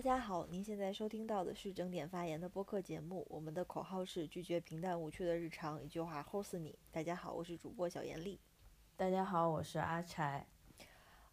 [0.00, 3.26] 家好，您现在收听到的是整点发言的播客节目。
[3.28, 6.78] 我们的口号是拒绝平淡无趣的日常，一句话齁死你。
[6.90, 8.40] 大家好，我是主播小严丽。
[8.96, 10.46] 大家好，我是阿柴。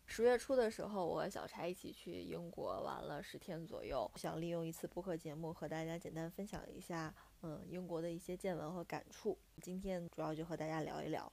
[0.05, 9.37] 十月初的时候，我和小柴一起去英国玩了十天左右，想利用一次播客节目和大家简单分享一下，嗯，英国的一些见闻和感触。
[9.61, 11.31] 今天主要就和大家聊一聊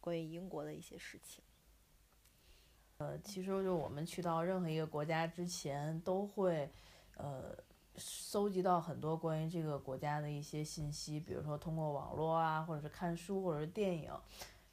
[0.00, 1.44] 关于英国的一些事情。
[2.98, 6.70] 呃，其实就我们去到任何一个国家之前，都会
[7.16, 7.56] 呃
[7.96, 14.12] 搜集到很多关于这个国家的一些信息，比如说通过网络啊，或者是看书，或者是电影。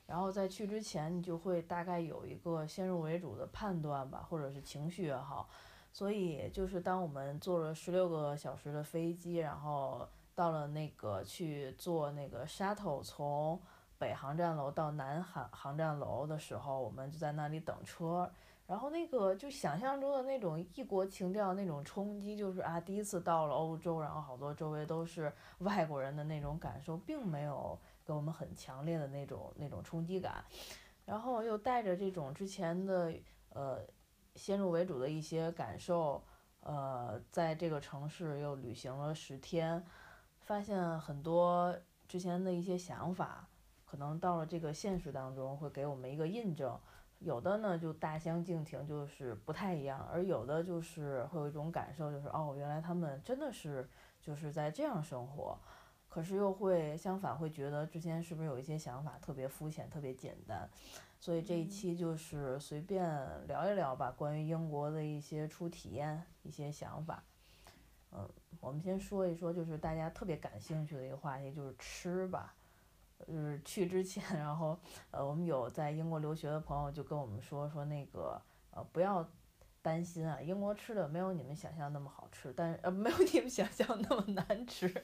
[0.06, 5.50] 然后在去之前，你就会大概有一个先入为主的判断吧，或者是情绪也好。
[5.94, 13.62] 所以就是当我们坐了十六个小时的飞机，然后到了那个去坐那个 shuttle 从
[14.02, 18.28] 北航站楼到南航航站楼的时候，我们就在那里等车。
[18.66, 27.78] 然后那个就想象中的那种异国情调那种冲击，就是啊，第一次到了欧洲，然后好多周围都是外国人的那种感受，并没有。
[28.04, 30.44] 给我们很强烈的那种那种冲击感，
[31.06, 33.14] 然后又带着这种之前的
[33.54, 33.80] 呃
[34.36, 36.22] 先入为主的一些感受，
[36.62, 39.82] 呃，在这个城市又旅行了十天，
[40.40, 41.74] 发现很多
[42.08, 43.48] 之前的一些想法，
[43.92, 46.80] 可能到了这个现实当中会给我们一个印证，
[47.20, 53.86] 有的呢就大相径庭，就是不太一样，而有的就是会有一种感受，就是哦，原来他们真的是
[54.22, 55.60] 就是在这样生活。
[56.08, 60.70] 可是又会相反，会觉得之前是不是有一些想法特别肤浅、特别简单，
[61.20, 63.06] 所以这一期就是随便
[63.46, 67.22] 聊一聊吧，关于英国的一些初体验、一些想法。
[68.14, 68.26] 嗯，
[68.62, 72.54] 我们先说一说，就是大家特别感兴趣的一个话题，就是吃吧。
[73.28, 74.78] 就是去之前， 然后
[75.12, 79.28] 呃，我们有在英国留学的朋友就跟我们说说那个呃，不要
[79.82, 84.94] 担心啊，英国吃的没有你们想象那么好吃，但呃，没有你们想象那么难吃。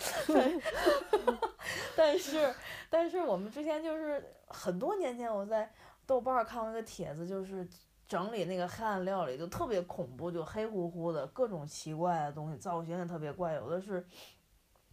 [1.96, 2.54] 但是，
[2.88, 5.70] 但是我们之前就是很多年前，我在
[6.06, 7.68] 豆瓣看过一个帖子，就是
[8.08, 14.04] 整理那个黑暗料理，就特别恐怖，就黑乎乎的各种奇怪的东西，造型也特别怪，有的是。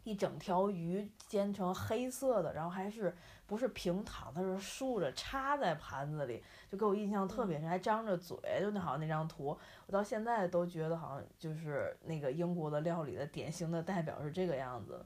[0.08, 3.14] 一整条鱼煎成黑色的，然后还是
[3.46, 6.42] 不是平躺，它是竖着插在盘子里，
[6.72, 9.48] 就给我印象特别深，还张着嘴，就那好像那张图，
[9.86, 15.06] 我到现在都觉得好像就是那个英国的料理的典型的代表是这个样子。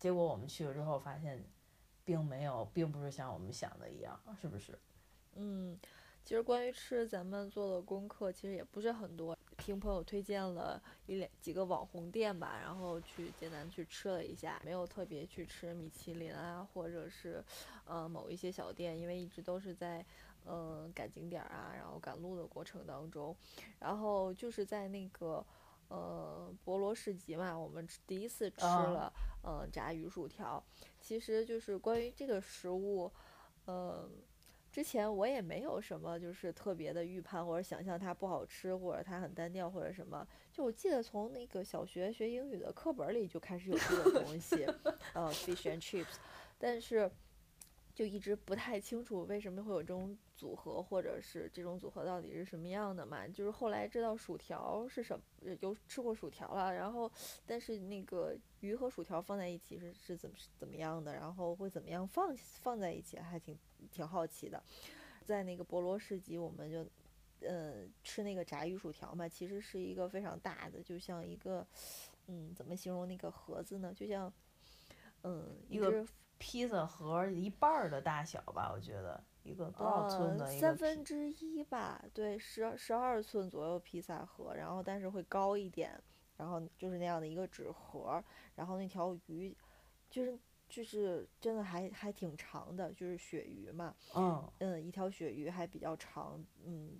[0.00, 1.40] 结果我们去了之后发现，
[2.04, 4.76] 并没有，并不是像我们想的一样，是不是？
[5.36, 5.78] 嗯。
[6.24, 17.40] 其实关于吃，咱们做的功课其实也不是很多，听朋友推荐了一两几个网红店吧，然后去简单去吃了一下，没有特别去吃米其林啊，或者是，
[17.84, 20.04] 呃某一些小店，因为一直都是在，
[20.44, 23.36] 呃赶景点啊，然后赶路的过程当中，
[23.78, 25.46] 然后就是在那个，
[25.86, 29.12] 呃博罗市集嘛，我们第一次吃了，
[29.44, 30.60] 呃炸鱼薯条，
[31.00, 33.12] 其实就是关于这个食物，
[33.66, 34.10] 呃。
[34.72, 44.64] 之前我也没有什么就是特别的预判或者想象它不好吃或者它很单调或者什么，就我记得从那个小学学英语的课本里就开始有这种东西，
[45.12, 46.16] 呃，fish and chips，
[46.56, 47.10] 但是
[47.94, 53.28] 就一直不太清楚为什么会有这种组合或者是这种组合到底是什么样的嘛？
[53.28, 57.12] 就是后来知道薯条是什么，有吃过薯条了，然后
[57.44, 63.54] 但是那个鱼和薯条放在一起是是怎么怎么样的，然后会怎么样放放在一起，还挺。
[63.90, 64.62] 挺好奇的，
[65.24, 66.86] 在那个博罗市集，我们就，
[67.46, 71.66] 呃，吃那个炸鱼薯条嘛，其实是一个非常大的，就像一个，
[72.26, 73.92] 嗯，怎么形容那个盒子呢？
[73.94, 74.32] 就像，
[75.22, 76.06] 嗯，一个
[76.38, 80.46] 披萨盒一半儿的大小吧，我觉得一个多少寸的？
[80.58, 86.00] 三分之一吧，对，十十二寸左右披萨盒，然后但是会高一点，
[86.36, 88.22] 然后就是那样的一个纸盒，
[88.54, 89.56] 然后那条鱼，
[90.10, 90.38] 就是。
[90.72, 96.98] 就是真的还还挺长的，就是鳕鱼嘛，嗯嗯，一条鳕鱼还比较长，嗯，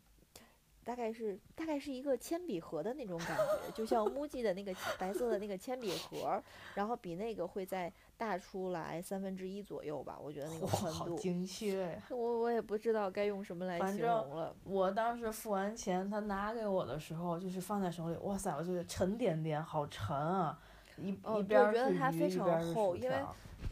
[0.85, 6.43] 大概是大概是一个铅笔盒的那种感觉，就像 MUJI 的那个白色的那个铅笔盒，
[6.75, 10.99] 然后比那个会再大出来三分之一左右吧，我觉得那个宽度。
[10.99, 11.99] 好精确。
[12.11, 14.55] 我我也不知道该用什么来形容了。
[14.65, 20.59] 我当时付完钱，他拿给我的时候，就是放在手里，哇塞，我觉得沉甸甸，好沉啊，
[20.99, 22.97] 一一边是鱼，一边是薯条。
[22.97, 23.17] 因为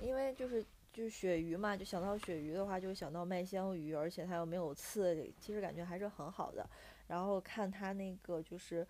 [0.01, 6.69] 因为就是就是鳕鱼嘛，就想到鳕鱼的话，就想到麦香鱼，而且它又没有刺，其实感觉还是很好的。
[7.07, 8.87] 然后看它那个就是，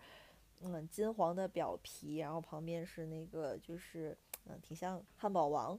[0.61, 4.17] 嗯，金黄的表皮，然后旁边是那个就是，
[4.47, 5.79] 嗯，挺像汉堡王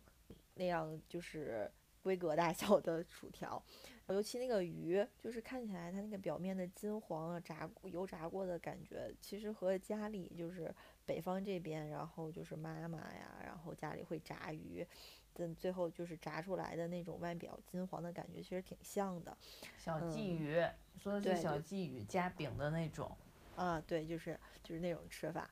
[0.55, 1.71] 那样，就是
[2.01, 3.61] 规格大小的薯条。
[4.07, 10.73] 尤其那个鱼，就是看起来它那个表面的金黄啊，炸油炸过的感觉，其实和家里就是
[11.05, 14.85] 北方这边，然后就是妈妈呀，然后家里会炸鱼，
[15.33, 19.35] 等最后就是炸出来的那种外表金黄的感觉，其实挺像的。
[19.77, 20.65] 小鲫嗯鱼，
[20.97, 23.15] 说的是小鲫鱼加饼的那种。
[23.55, 25.49] 啊，对，就是就是那种吃法。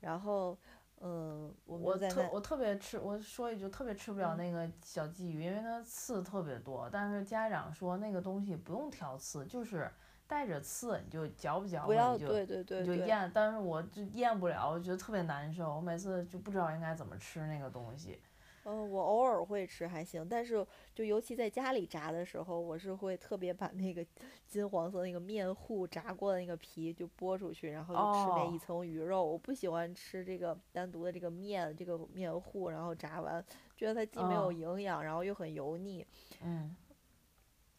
[0.00, 0.58] 然后，
[1.00, 6.88] 嗯，我特我特别吃，我说一句，特别吃不了嗯那个小鲫鱼，因为它刺特别多。
[6.90, 9.88] 但是家长说那个东西不用挑刺，就是
[10.32, 13.30] 带着刺你就嚼不嚼不要你就对对对对，你就咽。
[13.34, 15.76] 但是我就咽不了，我觉得特别难受。
[15.76, 18.18] 我每次就不知道应该怎么吃那个东西。
[18.64, 24.02] 嗯，我偶尔会吃还行，但是就尤其在家里炸的时候，我是会特别把那个
[24.46, 29.22] 金黄色那个面糊炸过的那个皮就剥出去，然后就吃那一哦层鱼肉。
[29.22, 33.44] 我不喜欢吃这个单独的这个面这个面糊，然后炸完，
[33.76, 36.06] 觉得它既没有哦营养，然后又很油腻。
[36.42, 36.74] 嗯，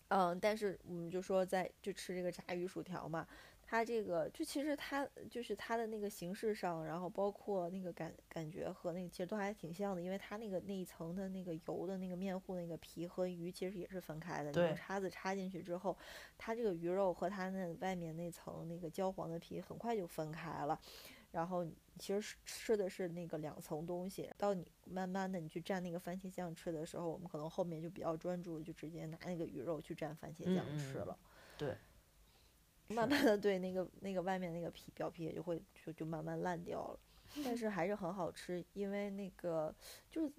[0.09, 3.27] 嗯，但是我们就说在就吃这个炸鱼薯条嘛，
[3.63, 15.97] 它这个就其实它就是它的那个形式上，然后包括那个感感觉和那个其实都还挺像的，因为它那个那一层的那个油的那个面糊那个皮和鱼其实也是分开的，你用叉子插进去之后，
[16.37, 20.79] 它这个鱼肉和它那外面那层那个焦黄的皮很快就分开了。
[21.33, 31.17] 然后你其实吃的是那个两层东西，到你慢慢的你去蘸那个番茄酱吃的时候，我们可能后面就比较专注，就直接拿那个鱼肉去蘸番茄嗯酱吃了。
[31.57, 31.75] 对，
[32.89, 36.99] 慢慢的对那个那个外面那个皮表皮也就会就就慢慢烂掉了，
[37.43, 39.73] 但是还是很好吃，因为那个
[40.11, 40.31] 就是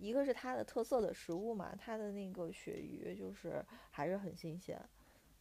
[0.00, 4.80] 一个是它的特色的食物嘛，它的那个鳕鱼就是还是很新鲜，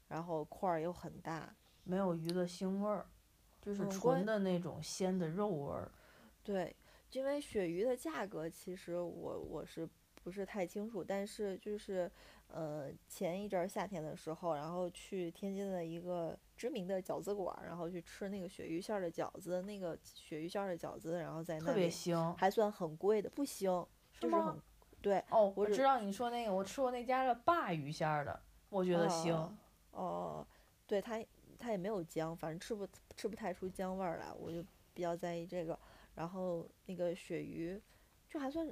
[0.09, 3.06] 然后块儿又很大，没有鱼的腥味儿，
[3.63, 5.89] 就是纯的那种鲜的肉味儿。
[6.44, 6.75] 对，
[7.12, 9.88] 因为鳕鱼的价格其实我我是
[10.24, 12.12] 不是太清楚，但是就是
[12.48, 23.88] 呃前一阵儿夏天的时候，然后去天津的一个知名的饺子馆，然后去吃那个鳕鱼馅儿的饺子，那个鳕鱼馅儿的饺子，然后在那特别腥，还算很贵的，不腥，
[24.19, 24.62] 就是很？
[25.01, 29.33] 对，哦，我知道你说那个，我吃过那家的鲅鱼馅儿的，我觉得腥。
[29.33, 29.54] 哦
[29.92, 30.48] 哦，
[30.88, 31.24] 对它
[31.63, 34.62] 它也没有姜，反正吃不吃不太出姜味儿来，我就
[34.94, 35.80] 比较在意这个。
[36.13, 37.81] 然后那个鳕鱼，
[38.27, 38.71] 就还算，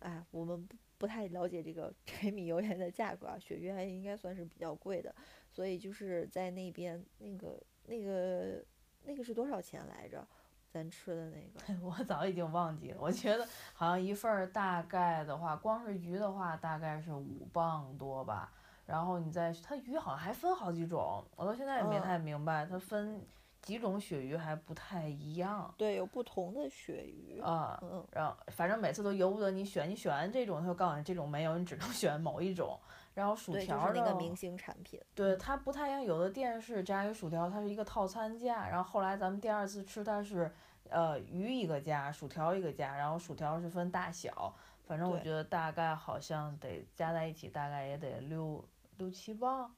[0.00, 5.14] 哎，我们不不太了解这个 柴米油盐的价格啊，鳕鱼还应该算是比较贵的，
[5.50, 8.64] 所以就是在那边那个那个
[9.04, 10.26] 那个是多少钱来着？
[10.72, 18.50] 咱吃的那个 我早已经忘记了，我觉得好像一份儿大概的话，光是鱼的话大概是五磅多吧。
[18.92, 23.26] 然后你再，它鱼好像还分好几种，我到现在也没嗯太明白，它分
[23.62, 27.82] 几种鳕鱼还不太一样对，有不同的鳕鱼，啊。
[27.82, 32.78] 嗯，然后反正每次都由不得你选，你选完这种，他就告诉你这种没有，你只能 选某一种。
[33.14, 40.52] 然后薯条儿的是那个明星产品，对，它不太一样，有的店是炸鱼薯条，它是一个套餐价，然后后来咱们第二次吃它是，
[40.90, 44.54] 呃，鱼一个价，薯条一个价，然后薯条是分大小，
[44.86, 48.64] 反正我觉得大概好像得加在一起，大概也得六
[49.02, 49.74] 六七磅，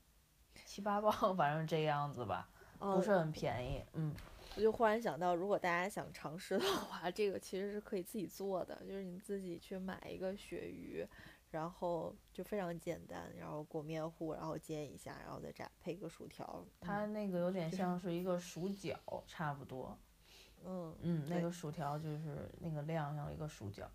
[0.66, 2.47] 七八磅， 反正这样子吧，
[2.78, 4.14] 不嗯是很便宜，嗯，
[4.54, 11.07] 我就忽然想到，如果大家想尝试的话，这个其实是可以自己做的，就是你自己去买一个鳕鱼，
[11.50, 16.62] 然后就非常简单，然后裹面糊，然后煎一下，然后再炸配个薯条。
[16.78, 18.95] 它那个有点像是一个薯角，
[19.26, 19.99] 差不多，
[20.66, 23.87] 嗯，嗯，那个薯条就是那个量像一个薯饺，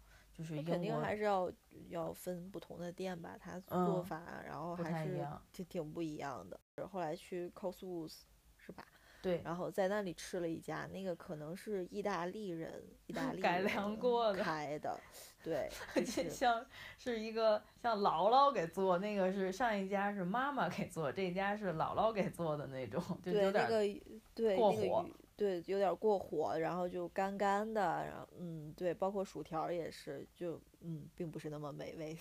[0.65, 1.51] 肯定还是要
[1.89, 6.60] 要分不同的店吧，它做嗯法，然后还是挺挺不一样的。
[6.88, 8.22] 后来去 Cosmos
[8.58, 8.86] 是吧？
[9.22, 14.98] 对，然后在那里吃了一家，那个可能是意大利人，意大利改良人过的开的，
[15.43, 15.69] 对，
[16.31, 16.65] 像
[16.98, 24.01] 是一个像姥姥给做，那个是上一家是妈妈给做，这家是姥姥给做的那种，就对有点儿那个
[24.34, 32.17] 对过火那个鱼对有点过火，然后就干干的，然后嗯对，包括薯条儿也是，就嗯并不是那么美味。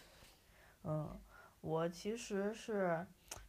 [0.84, 1.18] 嗯，
[1.62, 3.06] 我其实是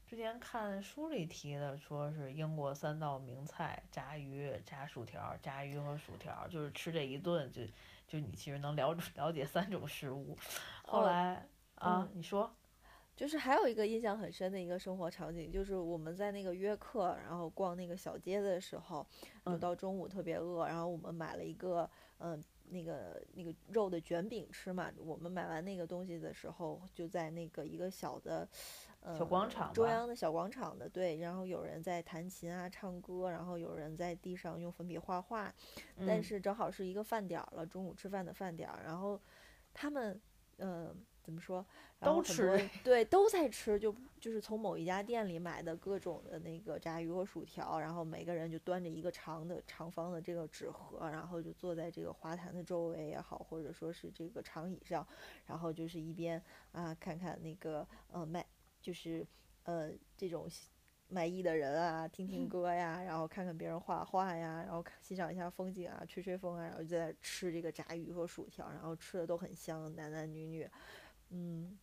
[0.07, 7.61] 之前看书里提的，说是英国三道名菜：炸鱼、炸薯条、炸鱼和薯条，就是吃这一顿就
[8.07, 10.37] 就你其实能了了解三种食物。
[10.85, 12.49] 后哦来啊嗯，你说
[13.15, 19.05] 就是还有一个印象很深的一个生活场景，就是我们在那个约克，然后逛那个小街的时候，
[19.45, 24.91] 就嗯到中午特别饿，然后我们买了一个嗯、那个那个肉的卷饼吃嘛。
[24.97, 28.47] 我们买完那个东西的时候，就在那个一个小的
[28.99, 35.53] 呃小广场中央的小广场的对，然后有人在弹琴啊、唱歌，然后有人在地上用粉笔画画，
[36.05, 39.21] 但嗯是正好是一个饭点儿了，中午吃饭的饭点儿，然后
[39.73, 40.19] 他们，
[40.57, 40.95] 嗯、
[41.25, 41.65] 怎么说？
[41.99, 55.07] 都吃对，都在吃，就就是从某一家店里买的各种的那个炸鱼和薯条，然后每个人就端着一个长的长方的这个纸盒，然后就坐在这个花坛的周围也好，或者说是这个长椅上，
[55.47, 56.39] 然后就是一边
[56.73, 58.45] 啊看看那个呃卖，
[58.79, 59.25] 就是
[59.63, 60.67] 呃这种喜
[61.07, 70.67] 卖艺的人啊，听听歌呀，然后看看别人画画呀，然后看欣赏一下风景啊，吹吹风啊，然后就在吃这个炸鱼和薯条，然后吃的都很香，男男女女，
[71.29, 71.77] 嗯，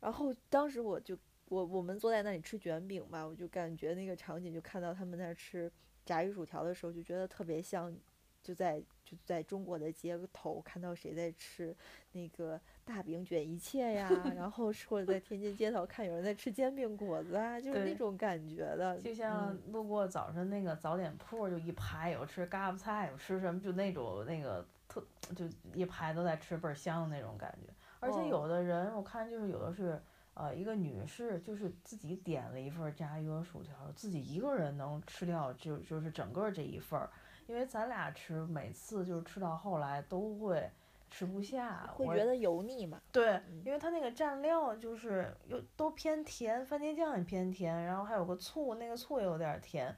[0.00, 1.16] 然后当时我就
[1.48, 5.70] 我我们坐在那里吃卷饼吧，我就感觉那个场景，就看到他们在那吃
[6.04, 7.94] 炸鱼薯条的时候，就觉得特别像，
[8.42, 11.74] 就在就在中国的街头看到谁在吃
[12.12, 25.04] 那个大饼卷一切呀， 然后或者在天津街头看有人在吃煎饼果子啊，就是那种感觉的，就像嗯路过早晨那个早点铺，就一排有吃嘎巴菜，有吃什么，就那种那个特
[25.34, 27.72] 就一排都在吃倍儿香的那种感觉。
[28.06, 28.28] 而且哦。
[28.30, 30.00] 有的人我看就是有的是
[30.34, 37.10] 呃一个女士，就是自己点了一份儿炸鱼和薯条，自己一个人能吃掉就就是整个这一份儿，
[37.46, 40.70] 因为咱俩吃每次就是吃到后来都会
[41.10, 49.94] 吃不下，会觉得油腻嘛，对嗯，因为它那个蘸料就是又都偏甜，番茄酱也偏甜，然后还有个醋，那个醋也有点儿甜，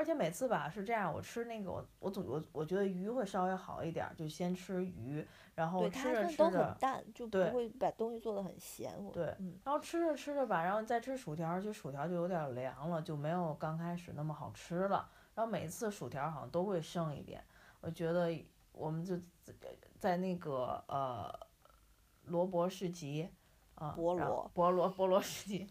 [0.00, 5.22] 而且每次吧是这样，我吃那个我我总我我觉得鱼会稍微好一点儿，就先吃鱼，
[5.54, 9.58] 然后对，吃着吃着，淡，就不对会把东西做的很咸，我对嗯。
[9.62, 15.06] 然后吃着吃着吧，然后再吃薯条儿，就薯条就有点凉了，就没有刚开始那么好吃了。
[15.34, 17.44] 然后每次薯条好像都会剩一点，
[17.82, 18.34] 我觉得
[18.72, 19.54] 我们就在
[19.98, 21.30] 在那个呃
[22.24, 23.28] 罗伯市集
[23.74, 25.68] 啊，然后博罗博罗博罗市集。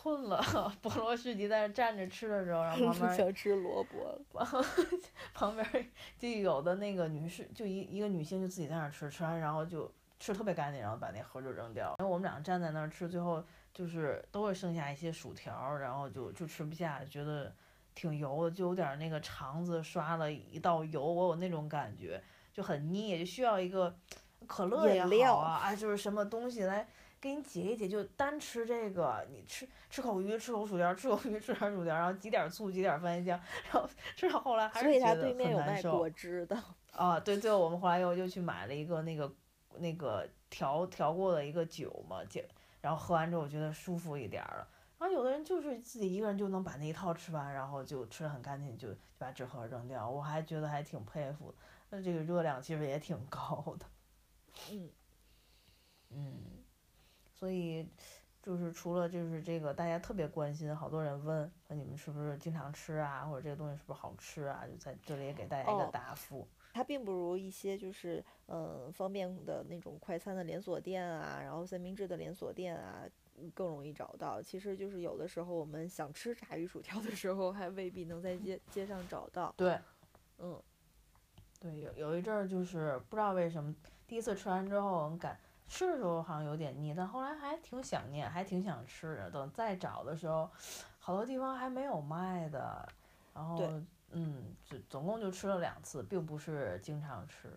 [0.00, 0.40] 困了，
[0.80, 4.16] 菠萝市集在那站着吃的时候，然后旁 边儿想吃萝卜，
[5.34, 11.96] 旁边就有的那个女士，就一一个女性就自己在那儿吃，吃完然后就吃特别干净，然后把那盒就扔掉。
[11.98, 13.42] 然后我们俩站在那儿吃，最后
[13.74, 17.52] 就是都会剩下一些薯条儿，然后就就吃不下，觉得
[17.96, 23.98] 挺油的，就有点儿那个肠子刷了一道油，我有那种感觉，就很腻，就需要一个
[24.46, 26.86] 可乐也好啊，啊就是什么东西来。
[27.20, 35.96] 给你解一解，就单吃这个，你吃吃口鱼，吃口薯条，吃口鱼，吃点儿薯条，然后挤点儿醋，挤点儿番茄酱，然后吃到后来还是觉得很面有卖难受。
[35.96, 39.32] 果汁的， 啊，对，最后我们后来又又去买了一个那个
[39.78, 42.48] 那个调调过的一个酒嘛，解，
[42.80, 44.68] 然后喝完之后我觉得舒服一点儿了。
[44.98, 51.58] 然后有的人就是自己一个人就能把那一套吃完，然后就吃的很干净，就就把纸盒扔掉，我还觉得还挺佩服的。
[51.90, 53.86] 那这个热量其实也挺高的，
[54.72, 54.90] 嗯，
[56.10, 56.57] 嗯，
[57.38, 57.86] 所以
[58.42, 66.48] 就是除了就是这个大家特别关心，好多人问说你们是不是经常吃啊，或者这个东西是不是好吃啊，就在这里也给大家一个哦答复。
[66.72, 73.04] 它并不如一些就是嗯、呃方便的那种快餐的连锁店啊，然后三明治的连锁店啊。
[73.04, 73.12] 嗯
[73.54, 79.54] 更容易找到，其实就是有的时候我们想吃炸鱼薯条的时候，还未必能在街街上找到。
[79.56, 79.78] 对，
[80.38, 80.60] 嗯，
[81.60, 83.72] 对，有有一阵儿就是不知道为什么，
[84.08, 89.30] 第一次吃完之后，我们感吃的时候好像有点腻，但后来还挺想念，还挺想吃的。
[89.30, 90.50] 等再找的时候，
[90.98, 92.88] 好多地方还没有卖的。
[93.34, 93.62] 然后，
[94.10, 97.56] 嗯，就总共就吃了两次，并不是经常吃。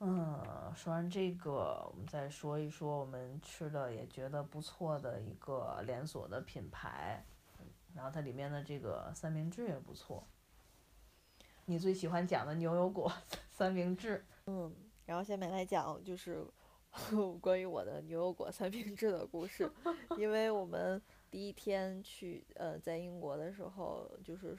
[0.00, 7.24] 嗯，说完这个，我们再说一说我们吃的也觉得不错的一个连锁的品牌，
[7.58, 10.22] 嗯然后它里面的这个三明治也不错。
[11.64, 13.10] 你最喜欢讲的牛油果
[13.50, 14.22] 三明治，
[15.06, 16.44] 然后下面来讲就是
[17.40, 19.70] 关于我的牛油果三明治的故事，
[20.18, 24.56] 因为我们第一天去呃在英国的时候，就是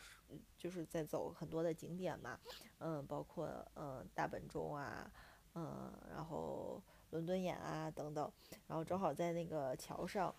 [0.58, 2.39] 就是在走很多的景点嘛，
[2.80, 5.12] 嗯，包括呃大本钟啊，
[5.54, 8.32] 嗯，然后伦敦眼啊等等，
[8.68, 10.34] 然后正好在那个桥上。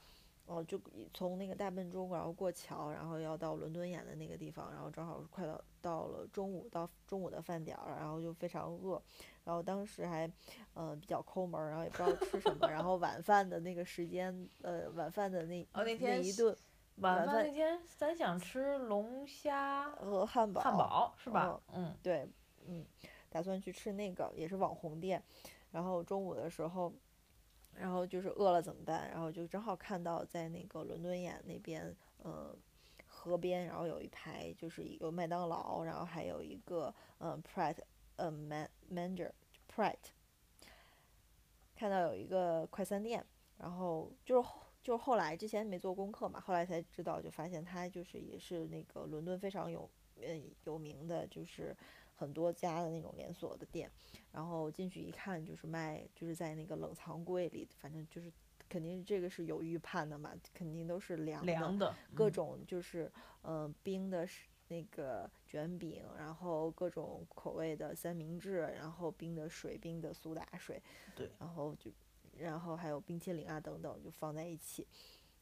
[0.49, 0.81] 哦，就
[1.12, 9.00] 从那个大笨钟，然后过桥，然后要到伦敦眼的那个地方，然后正好快到到了中午，到中午的饭点儿了，然后就非常饿，
[9.45, 10.31] 然后当时还，
[10.73, 16.57] 呃，比较抠门儿，然后也不知道吃什么，然后晚饭的那个时间，呃，晚饭的那哦那天是一顿
[16.97, 21.61] 晚饭那天咱想吃龙虾和汉堡，汉堡是吧？
[21.75, 22.26] 嗯，对，
[22.67, 22.87] 嗯，
[23.28, 25.23] 打算去吃那个，也是网红店。
[25.71, 26.90] 然后中午的时候，
[27.78, 29.08] 然后就是饿了怎么办？
[29.11, 32.56] 然后就正好看到在那个伦敦眼那边，呃，
[33.06, 37.76] 河边，然后有一排就是一个麦当劳，然后还有一个嗯 Pret，
[38.16, 39.30] 呃 Man Manger
[39.75, 39.97] Pret，
[41.76, 43.25] 看到有一个快餐店，
[43.58, 44.49] 然后就是
[44.82, 49.88] 就是后来之前没做功课嘛，后来才知道，就发现它就是也是那个伦敦非常有
[50.20, 51.76] 嗯有名的就是
[52.18, 53.88] 很多家的那种连锁的店，
[54.32, 58.30] 然后进去一看就是卖，就是在那个冷藏柜里，反正就是
[58.68, 63.10] 肯定这个是有预判的嘛，肯定都是凉的，凉的，各嗯种就是
[63.42, 70.82] 嗯、呃冰的是那个卷饼，然后各种口味的三明治，然后冰的水、冰的苏打水，
[71.14, 71.90] 对，然后就
[72.37, 74.84] 然后还有冰淇淋啊等等，就放在一起。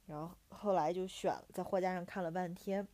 [0.06, 2.87] 然后后来就选在货架上看了半天，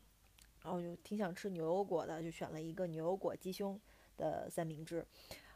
[0.63, 3.81] 然后就挺想吃牛油果的，就选了一个牛油果鸡胸
[4.17, 5.07] 的三明治。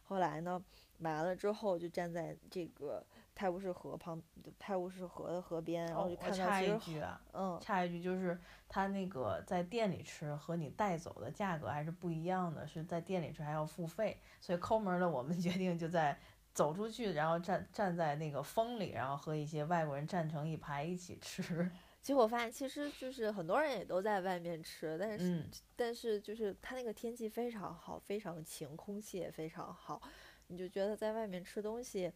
[0.02, 0.62] 后来呢，
[0.98, 4.22] 买完了之后就站在这个泰晤士河旁，
[4.56, 16.16] 泰晤士河的河边，然后就看到其实一句啊，嗯，插一句就是他那个在店里吃和你带走的价格还是不一样的，是在店里吃还要付费，所以抠门儿的我们 决定就在
[16.54, 21.68] 走出去，然后站站在那个风里，然后和一些外国人站成一排一起吃。
[22.06, 30.00] 结果发现其实就是很多人也都在外面吃，但是、嗯，但是就是它那个天气非常好，非常晴，空气也非常好，
[30.46, 32.12] 你就觉得在外面吃东西，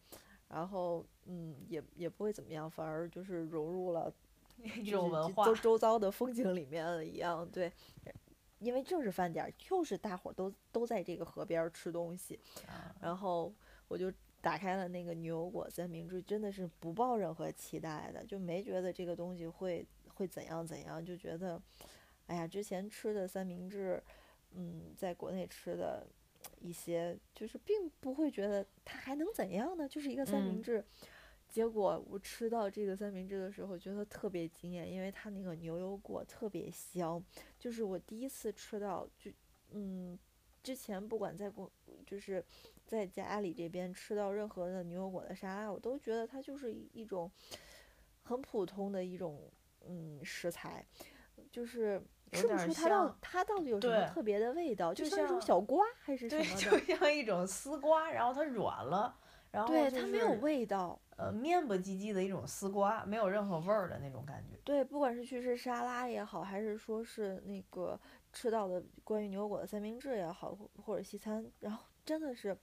[0.47, 4.09] 然后嗯也也不会怎么样，反而就是融入了
[4.77, 7.69] 一种文化周周遭的风景里面了一样，对。
[8.59, 13.53] 因为正是饭点儿，就是大伙儿都都在这个河边儿吃东西，啊，然后
[13.89, 14.09] 我就
[14.41, 21.61] 打开了那个牛油果三明治，真的是不抱任何期待的，就没觉得这个东西会会怎样怎样，就觉得，
[22.25, 24.01] 哎呀，之前吃的三明治，
[24.53, 26.07] 嗯，在国内吃的
[26.59, 30.83] 一些，就是并不会觉得它还能怎样呢，就是一个三明嗯治。
[31.47, 37.21] 结果我吃到这个三明治的时候，觉得特别惊艳，因为它那个牛油果特别香，
[37.59, 39.29] 就是我第一次吃到，就
[39.71, 40.17] 嗯，
[40.63, 41.71] 之前不管在国，
[42.05, 42.43] 就是
[42.85, 47.31] 在家里这边吃到任何的牛油果的沙拉，我都觉得它就是一一种
[48.23, 49.49] 很普通的一种
[49.87, 50.85] 嗯食材，
[51.49, 59.17] 就是吃不出它到它到底有什么特别的味道，就就像一种小瓜还是什对， 么就，像一种丝瓜，然后它软了，
[59.51, 60.99] 然后对，它没有味道。
[61.17, 64.57] 呃面不唧唧的一种丝瓜，没有任何味儿的那种感觉。
[64.63, 67.99] 对，不管是去吃沙拉也好，还是说是那个
[68.33, 72.57] 吃到的关于牛油果的三明治也好，或者西餐，然后真的是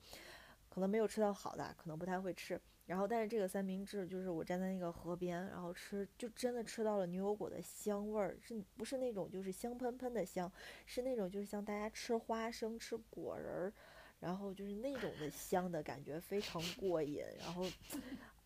[0.68, 2.60] 可能没有吃到好的，可能不太会吃。
[2.86, 10.50] 然后，但是这个三明治就是我站在那个河边，然后吃，就真的吃到了牛油果的香味儿，是不是那种就是香喷喷的香，
[10.86, 13.72] 是那种就是像大家吃花生、吃果仁儿，
[14.20, 17.22] 然后就是那种的香的感觉，非常过瘾。
[17.38, 17.62] 然后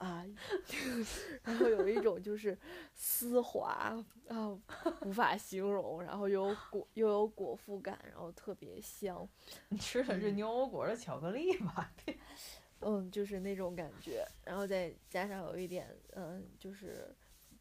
[0.02, 0.26] 啊，
[1.44, 2.58] 然后有一种就是
[2.92, 3.96] 丝滑
[4.28, 4.48] 啊，
[5.04, 9.28] 无法形容，然后又有果又有果腹感，然后特别香，
[9.68, 10.34] 你吃的是嗯。
[10.36, 11.92] 牛油果的巧克力吧？
[12.84, 17.14] 嗯，就是那种感觉，然后再加上有一点，嗯，就是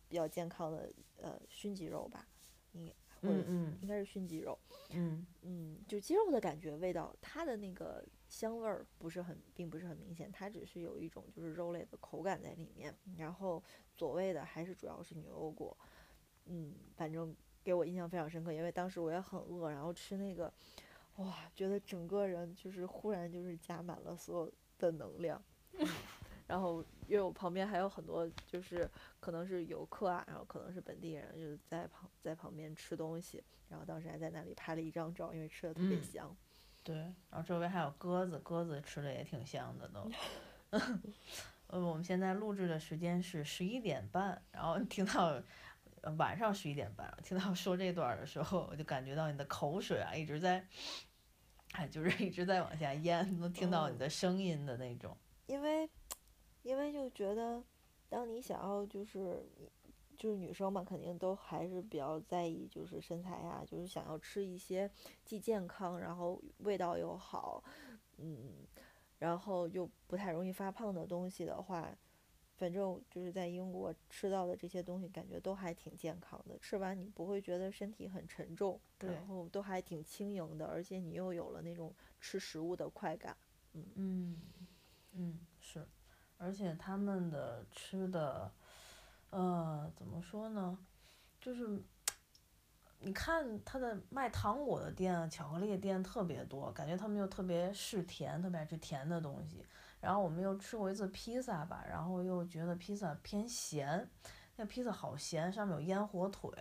[0.09, 2.27] 比较健康的呃熏鸡肉吧，
[2.71, 3.77] 应该或者嗯嗯。
[3.83, 4.57] 应该是熏鸡肉，
[4.89, 5.23] 嗯。
[5.43, 12.95] 嗯，就鸡肉的感觉，味道，它的那个香味儿不是很，并不是很明显，它只是有一种就是肉类的口感在里面。
[13.17, 13.61] 然后
[13.93, 15.77] 所谓的还是主要是牛油果，
[16.45, 20.51] 嗯，反正给我印象非常深刻，因为当时我也很饿，然后吃那个，
[21.17, 25.43] 哇，觉得整个人就是忽然就是加满了所有的能量。
[25.77, 25.85] 嗯
[26.47, 28.89] 然后，因为我旁边还有很多，就是
[29.21, 36.37] 可能是游客啊，然后可能是本地人，就是在旁在旁边吃东西，然后当时还在那里拍了一张照，因为吃的特别嗯香。
[36.83, 36.95] 对，
[37.29, 40.11] 然后周围还有鸽子，鸽子吃的也挺香的都。
[41.67, 45.41] 呃，我们现在录制的时间是十一点半，然后 听到
[46.01, 50.65] 呃晚上十一点半，听到说这段的时候，我就感觉到你的口水啊一直在，
[51.73, 55.15] 哎，就是一直在往下咽，能听到你哦的声音的那种。
[55.45, 55.89] 因为，
[56.63, 57.63] 因为就觉得，
[58.09, 59.45] 当你想要就是，
[60.21, 64.87] 就是女生嘛，肯定都还是比较在意就是身材呀、就是想要吃一些
[65.25, 67.63] 既健康，然后味道又好，
[68.17, 68.67] 嗯，
[69.17, 71.91] 然后又不太容易发胖的东西的话，
[72.55, 76.55] 反正就是在英国吃到的这些东西，感觉都还挺健康的。
[76.59, 83.35] 吃完你不会觉得身体很沉重，然后都还挺轻盈的，而且你又有了那种吃食物的快感。
[83.73, 84.37] 嗯，
[85.13, 85.83] 嗯，是，
[86.37, 88.51] 而且他们的吃的，
[89.31, 90.77] 呃，怎么说呢？
[91.41, 91.81] 就是，
[92.99, 99.65] 你看他的卖糖果的店、巧克力店特别多，感觉他们又特别嗜甜，特别爱吃甜的东西。
[99.99, 104.09] 然后我们又吃过一次披萨吧，然后又觉得披萨偏咸，
[104.55, 106.51] 那披萨好咸，上面有烟火腿，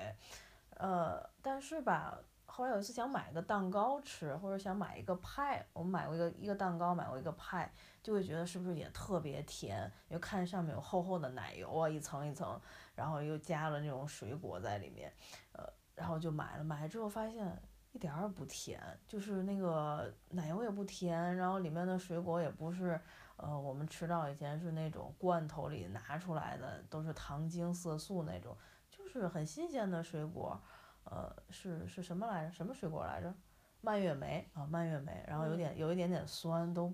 [0.76, 2.18] 呃，但是吧，
[2.50, 9.90] 后来有一次想买个蛋糕吃，或者想买一个派，我们买过一个一个蛋糕，买过一个派，就会觉得是不是也特别甜？
[10.08, 12.60] 因为看上面有厚厚的奶油啊，一层一层，
[12.94, 15.12] 然后又加了那种水果在里面，
[15.52, 17.56] 呃，然后就买了，买了之后发现
[17.92, 23.00] 一点儿也不甜，就是那个奶油也不甜，然后里面的水果也不是，
[23.36, 28.56] 呃，我们吃到以前是那种罐头里拿出来的，都是糖精色素那种，
[28.90, 30.60] 就是很新鲜的水果，
[31.04, 32.52] 呃，是是什么来着？
[32.52, 33.34] 什么水果来着？
[33.80, 36.92] 蔓越莓啊，蔓越莓，然后有点有一点点酸，都，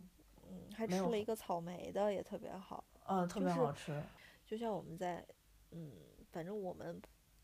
[0.48, 4.02] 嗯，还吃了一个草莓的，也特别好，嗯，特别好吃，
[4.44, 5.26] 就像我们在，
[5.70, 5.92] 嗯，
[6.30, 7.00] 反正我们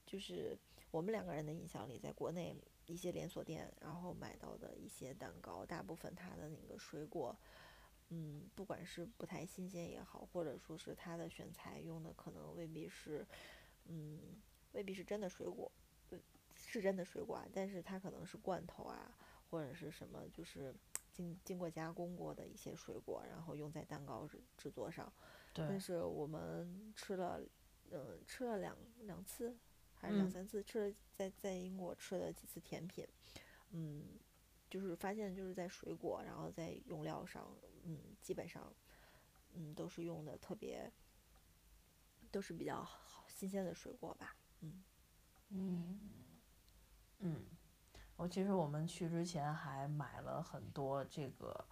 [0.07, 0.57] 就是
[0.91, 2.57] 我们两个人的印象里，在国内。
[2.87, 7.35] 一些连锁店，然后买到的一些蛋糕，大部分它的那个水果，
[8.09, 13.25] 嗯，不管是不太新鲜也好，或者说是它的选材用的可能未必是，
[13.87, 14.19] 嗯，
[14.73, 15.71] 未必是真的水果，
[16.73, 19.17] 是真的水果，但是它可能是罐头啊，
[19.51, 20.75] 或者是什么，就是
[21.13, 25.13] 经经过加工过的一些水果，然后用在蛋糕制制作上。
[25.53, 25.67] 对。
[25.69, 27.41] 但是我们吃了，
[27.91, 29.57] 嗯，吃了两两次。
[29.95, 33.07] 还是两三次吃了，在在英国吃了几次甜品，
[33.71, 34.19] 嗯，
[34.69, 38.75] 就是发现就是在水果，然后在用料上，嗯，基本上，
[39.53, 40.93] 嗯，都是用的特别，
[42.33, 44.83] 都是比较好新鲜的水果吧，嗯，
[45.51, 46.01] 嗯，
[47.25, 47.41] 嗯，
[48.17, 51.65] 我其实我们去之前还买了很多这个，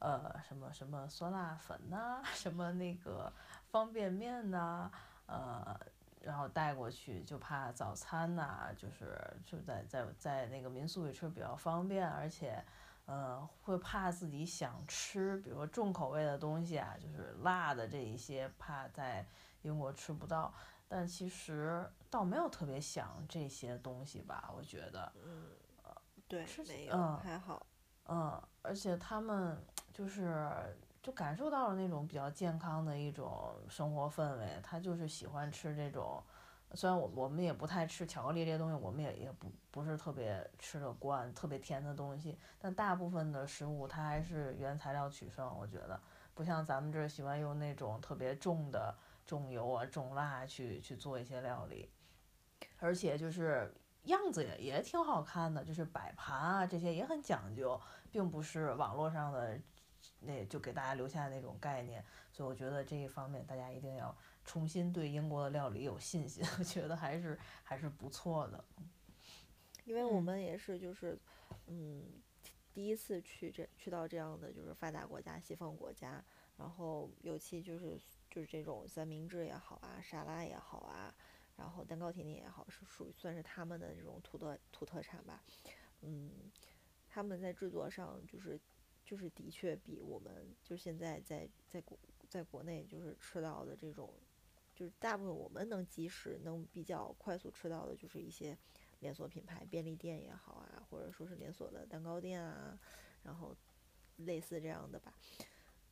[0.00, 3.32] 呃，什么什么酸辣粉呐， 什么那个
[3.70, 4.90] 方便面呐，
[5.26, 5.78] 呃。
[6.22, 12.60] 然后带过去，就怕早餐呐，就是就在在在那个民宿里吃比较方便，而且，
[13.04, 19.24] 呃，会怕自己想吃，比如说重口味的东西啊，就是辣的这一些，怕在
[19.62, 20.52] 英国吃不到。
[20.88, 25.12] 但其实倒没有特别想这些东西吧，我觉得。
[25.22, 25.46] 嗯。
[26.28, 27.64] 对，没有，还好。
[28.06, 29.56] 嗯，而且他们
[29.92, 30.50] 就是。
[31.02, 36.20] 就感受到了那种比较健康的一种生活氛围，他就是喜欢吃这种，
[36.74, 46.00] 虽然我我们也不太吃巧克力这些东西，我们也也不不是特别吃的惯特别甜的东西，但大部分的食物它还是原材料取胜，我觉得
[46.34, 48.92] 不像咱们这儿喜欢用那种特别重的
[49.24, 51.88] 重油啊重辣去去做一些料理，
[52.78, 53.72] 而且就是
[54.04, 59.60] 样子也也挺好看的，就是摆盘啊这些也很讲究，并不是网络上的。
[60.20, 68.64] 那就给大家留下那种概念，所以我觉得这一方面大家一定要重新对英国的料理有信心，我觉得还是还是不错的。
[69.84, 71.18] 因为我们也是就是，
[71.66, 72.04] 嗯，
[72.72, 76.24] 第一次去这去到这样的就是发达国家、西方国家，
[76.56, 81.14] 然后尤其就是就是这种三明治也好啊、沙拉也好啊，
[81.56, 85.42] 然后蛋糕甜点也好，是属于算是他们的这种土特土特产吧。
[86.02, 86.50] 嗯，
[87.08, 88.60] 他们在制作上就是。
[89.08, 91.96] 就是的确比我们就现在在在国
[92.28, 94.12] 在国内就是吃到的这种，
[94.74, 98.58] 就是大部分我们能及时能比较快速吃到的，就是一些
[98.98, 102.76] 连锁品牌便利店也好啊，或者说是连锁的蛋糕店啊，
[103.22, 103.56] 然后
[104.16, 105.14] 类似这样的吧，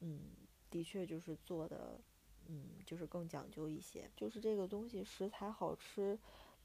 [0.00, 0.32] 嗯，
[0.68, 2.00] 的确就是做的，
[2.48, 6.18] 嗯，就是更讲究一些，就是这个东西食材好吃。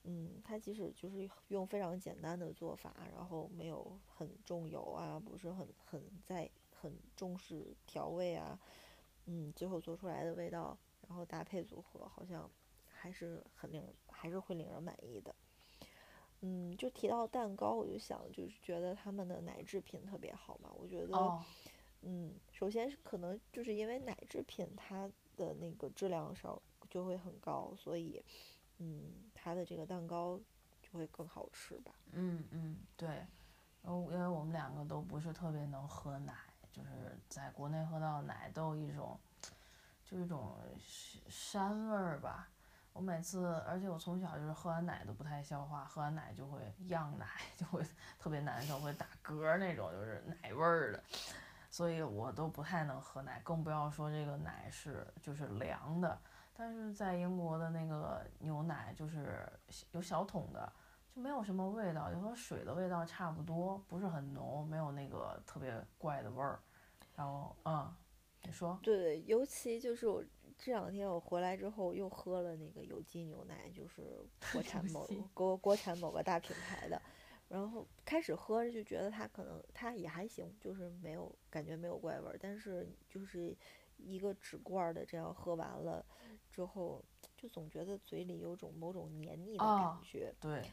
[0.04, 6.50] 嗯，它即使就是用非常简单的做法，然后没有很重油啊，不是很很在
[6.82, 8.58] 很重视调味啊，
[9.26, 12.50] 嗯，最后做出来的味道，然后搭配组合，好像
[12.90, 15.36] 还是很令人还是会令人满意的。
[16.42, 21.40] 嗯，就提到蛋糕，我就想就是觉得他们的奶制品特别好嘛，我觉得，
[22.04, 28.24] 嗯，首先是可能就是因为奶制品它的那个质量上就会很高，所以。
[28.82, 30.40] 嗯，它的这个蛋糕
[30.82, 31.92] 就会更好吃吧？
[32.14, 36.34] 嗯嗯，对，然后因为我们两个都不是特别能喝奶，
[36.72, 39.20] 就是在国内喝到奶都有一种，
[40.06, 40.56] 就一种
[41.30, 42.48] 膻味儿吧。
[42.94, 47.84] 我每次，而且我从小就是喝完奶都不太消化，喝完奶就会漾奶，就会
[48.18, 51.04] 特别难受，会打嗝那种，就是奶味儿的，
[51.70, 56.20] 所以我都不太能喝奶，更不要说这个奶是就是凉的。
[56.54, 59.48] 但是在英国的那个牛奶就是
[59.92, 60.70] 有小桶的，
[61.16, 66.60] 就没有什么味道，就和水的味道差不多，不是很浓，没有那个特别怪的味儿。
[67.16, 67.96] 然后，嗯，
[68.44, 68.78] 你说？
[68.84, 70.22] 对，尤其就是我
[70.58, 74.20] 这两天我回来之后又喝了那个有机牛奶，就是
[74.52, 77.02] 国 产某国国产某个大品牌的，
[77.50, 83.58] 然后开始喝就觉得它可能它也还行，就是没有感觉没有怪味儿，但是就是
[83.98, 86.06] 一个纸罐的这样喝完了。
[86.52, 87.04] 之后
[87.36, 90.64] 就总觉得嘴里有种某种黏腻的感觉，对，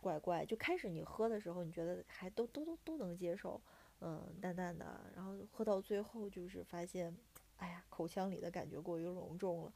[0.00, 0.44] 怪怪。
[0.44, 3.60] 就开始你喝的时候，你觉得还都都都都能接受，
[4.00, 5.00] 嗯，淡淡的。
[5.14, 7.16] 然后喝到最后，就是发现，
[7.56, 9.72] 哎呀，口腔里的感觉过于浓重了。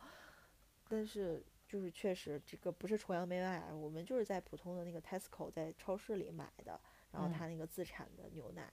[0.88, 6.80] 但是就是确实这个不是崇洋媚外，我们就是在普通的那个 Tesco 在超市里买的，
[7.12, 8.68] 然后它那个自产的牛奶，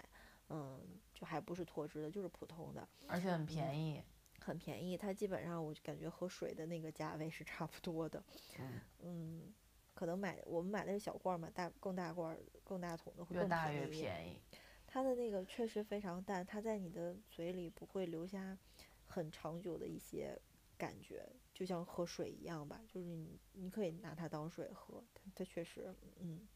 [0.49, 0.81] 嗯，
[1.13, 4.01] 就还不是脱脂的，就是普通的，而且很便宜，
[4.39, 4.97] 很便宜。
[4.97, 8.23] 它基本上我就感觉和水的那个价位是差不多的，
[8.57, 9.53] 嗯，嗯，
[9.93, 13.91] 可能买我们买的是小罐儿嘛，大更大罐儿更大桶的会更越大越宜。
[13.91, 14.41] 便宜。
[14.88, 18.57] 它的那个确实非常淡，它在你的嘴里不会留下
[19.05, 20.36] 很长久的一些
[20.77, 26.48] 感觉，就像喝水一样吧，就是你你可以拿它当水喝，它它确实嗯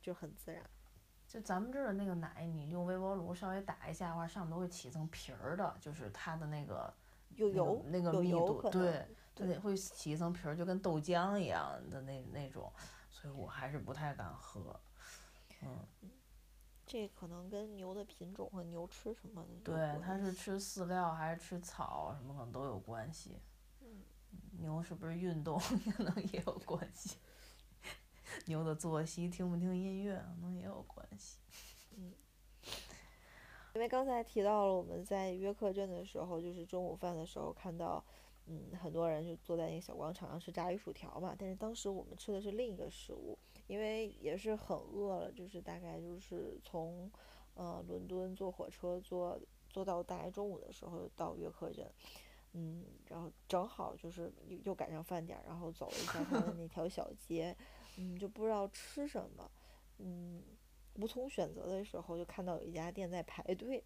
[0.00, 0.62] 就很自然。
[1.26, 6.94] 就咱们这儿的那个奶，你用微波炉稍微打一下的话，上面都会起一层皮儿的，就是它的那个
[7.30, 12.72] 那个有油那个密度，对，对对，会起一层皮儿，就跟豆浆一样的那那种，
[13.10, 14.80] 所以我还是不太敢喝。
[15.62, 15.84] 嗯，
[16.86, 23.36] 这可能跟牛的品种和牛吃什么的对，它是吃饲料还是吃草，什么可能都有关系。
[24.58, 25.58] 牛是不是运动
[25.96, 27.16] 可能也有关系？
[28.46, 31.38] 牛的作息听不听音乐可能也有关系。
[31.96, 32.12] 嗯
[33.74, 38.04] 因为刚才提到了我们在约克镇的时候，就是中午饭的时候看到，
[38.46, 41.34] 嗯，很多人就坐在那个小广场上吃炸鱼薯条嘛。
[41.36, 47.10] 但是当时我们吃的是另一个食物，因为也是很饿了，就是大概就是从，
[47.54, 51.90] 呃，伦敦坐火车坐坐到大概中午的时候到约克镇，
[52.54, 57.54] 嗯，然后正好就是又又赶上饭点儿，然后走了一下他的那条小街，
[57.98, 59.50] 嗯，就不知道吃什么，
[59.98, 60.42] 嗯。
[61.00, 63.82] 无从选择的时候，就看到有一家店在排队，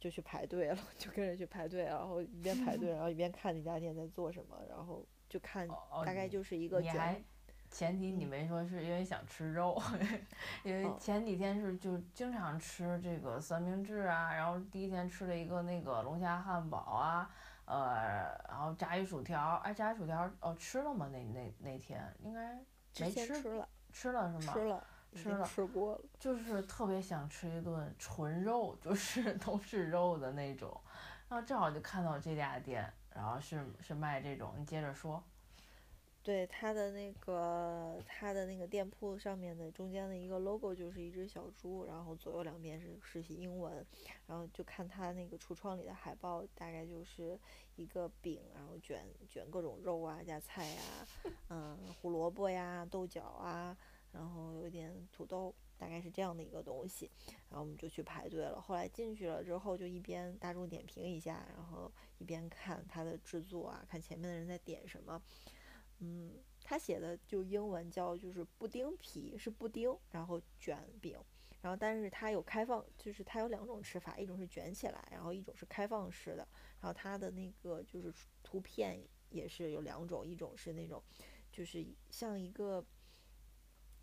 [0.00, 5.68] 就去排队了，就跟着去排队，然后一边排队，然后一边看那家店在做什么，然后就看
[6.04, 7.22] 大概就是一个你还，
[7.70, 9.80] 前提你嗯没说是因为想吃肉，
[10.64, 17.30] 因为哦前几天是就经常吃这个三明治啊，然后第一天吃了一个那个龙虾汉堡啊，
[17.66, 21.08] 呃，然后炸鱼薯条，哎，炸鱼薯条哦吃了吗？
[21.10, 22.54] 那那那天应该
[23.00, 24.52] 没吃吃了，吃了是吗？
[24.52, 26.00] 吃了，吃了吃过了。
[26.18, 30.78] 就是特别想吃一顿纯肉，就是都是肉的那种，
[31.28, 35.22] 然后正好就看到这家店，然后是是卖这种，你接着说。
[36.24, 43.86] 对它的那个它的那个店铺上面的中间的一个 logo 就是一只小猪，然后左右两边是是英文，
[44.26, 47.38] 然后就看它那个橱窗里的海报，大概就是
[47.76, 50.80] 一个饼，然后卷卷各种肉啊，加菜呀、
[51.50, 53.76] 嗯，胡萝卜呀、豆角啊，
[54.10, 57.10] 然后有点土豆，大概是这样的一个东西，
[57.50, 58.58] 然后我们就去排队了。
[58.58, 65.20] 后来进去了之后，就一边大众点评一下，然后一边看它的制作啊，看前面的人在点什么。
[65.98, 71.18] 嗯，他写的就英文叫就是布丁皮是布丁，然后卷饼，
[71.60, 76.46] 然后但是它有开放，就是它有两种吃法，一种是卷起来，然后一种是开放式的，
[76.80, 81.02] 然后它的那个就是图片也是有两种，一种是那种
[81.50, 82.84] 就是像一个。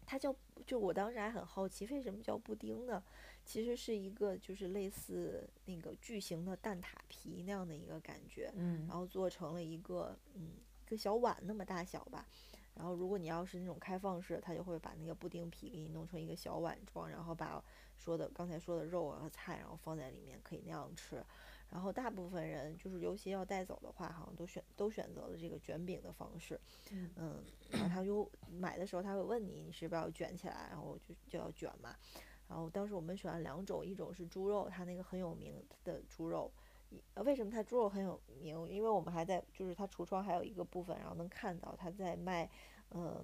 [0.04, 3.02] 它叫，就我当时还很好奇，为什么叫布丁呢？
[3.46, 10.56] 其实是一个就是类似那个巨型的蛋挞皮那样的一个感觉，嗯然后做成了一个嗯
[10.92, 12.28] 一个小碗那么大小吧。
[12.74, 17.64] 然后如果你要是那种开放式，他就会把那个布丁皮给你弄成一个小碗状，然后把
[17.98, 21.24] 说的刚才说的肉啊和菜，然后放在里面可以那样吃。
[21.70, 26.60] 然后大部分人就是尤其要带走的话，好像都选都选择了这个卷饼的方式。
[26.92, 31.96] 嗯嗯，然后他就买的时候他会问你你是不是要卷起来，然后就就要卷嘛。
[32.50, 36.52] 然后当时我们选了两种，一种是猪肉，它那个很有名的猪肉。
[37.24, 38.56] 为什么它猪肉很有名？
[38.70, 42.50] 因为我们还在，就是它橱窗还有一个部分，然后能看到它在卖，
[42.92, 43.24] 嗯，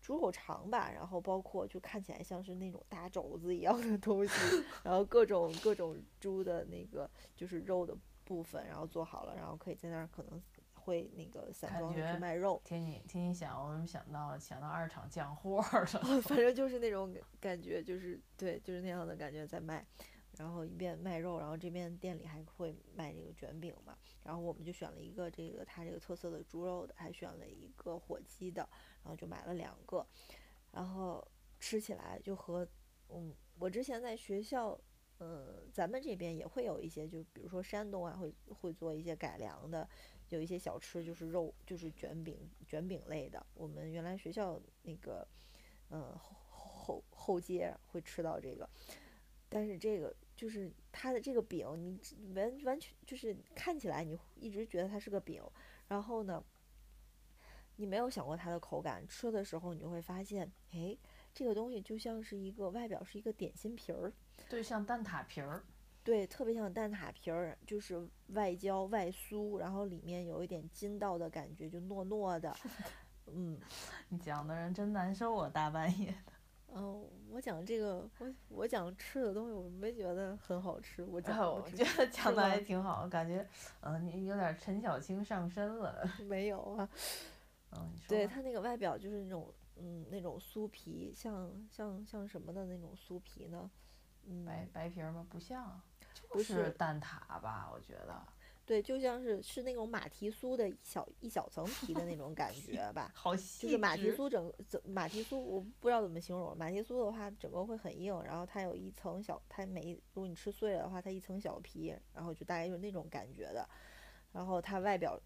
[0.00, 4.32] 猪肉肠吧，然后包括就看起来像是那种大肘子一样的东西，
[4.82, 10.42] 然后各种各种猪的那个就是肉的部分，然后做好了，然后可以在那儿可能
[10.74, 15.62] 会那个散装去卖肉，听你听你想，我怎么想到想到二厂酱货了？
[16.22, 19.86] 反正 就是那种感感觉，就是对，就是那样的感觉在卖，
[20.38, 28.68] 然后一边卖肉，然后这边店里还会卖这个卷饼嘛，然后我们就选了一个这个它这个特色的猪肉的，还选了一个火鸡的，
[29.02, 30.06] 然后就买了两个，
[30.70, 31.26] 然后
[31.60, 32.66] 吃起来就和
[33.08, 34.78] 嗯，我之前在学校。
[35.24, 39.88] 嗯，咱们这边也会有一些，就比如说山东啊，会会做一些改良的，
[40.30, 43.46] 有一些小吃就是肉，就是卷饼卷饼类的。
[43.54, 45.24] 我们原来学校那个，
[45.90, 48.68] 嗯，后后后街会吃到这个，
[49.54, 55.42] 但是这个就是它的这个饼，你完完全就是看起来你一直觉得它是个饼，
[55.86, 56.42] 然后呢，
[57.76, 60.96] 你没有想过它的口感，吃的时候你就会发现，哎，
[61.34, 64.10] 这个东西就像是一个外表是一个点心皮儿，
[64.48, 65.62] 对，像蛋挞皮儿。
[66.04, 72.56] 对，特别像蛋挞皮儿，就是外焦外酥，然后里面有一点筋道的感觉，就糯糯的，
[73.30, 73.60] 嗯。
[74.08, 76.31] 你讲的人真难受啊，大半夜的。
[76.72, 81.04] 哦，我讲这个，我我讲吃的东西，我没觉得很好吃。
[81.04, 83.46] 我讲，我觉得讲的还挺好，感觉，
[83.80, 86.02] 嗯，你有点陈小青上身了。
[86.28, 86.88] 没有啊。
[87.72, 93.70] 嗯，对它那个外表就是那种，嗯，那种酥皮，像像像什么的那种酥皮呢？
[94.24, 95.26] 嗯，白白皮吗？
[95.28, 95.80] 不像，
[96.32, 97.70] 就是蛋挞吧？
[97.72, 98.22] 我觉得。
[98.64, 103.10] 对，就像是是那种马蹄酥的一小一小层皮的那种感 觉吧。
[103.14, 103.62] 好细。
[103.62, 106.56] 就是马蹄酥整整马蹄酥，我不知道怎么形容。
[106.56, 113.68] 马蹄酥的话，整个会很硬，然后它有一层小，它每如果你吃碎了的话，它一层小皮，然后就大概就是那种感觉的。
[114.32, 115.20] 然后它外表。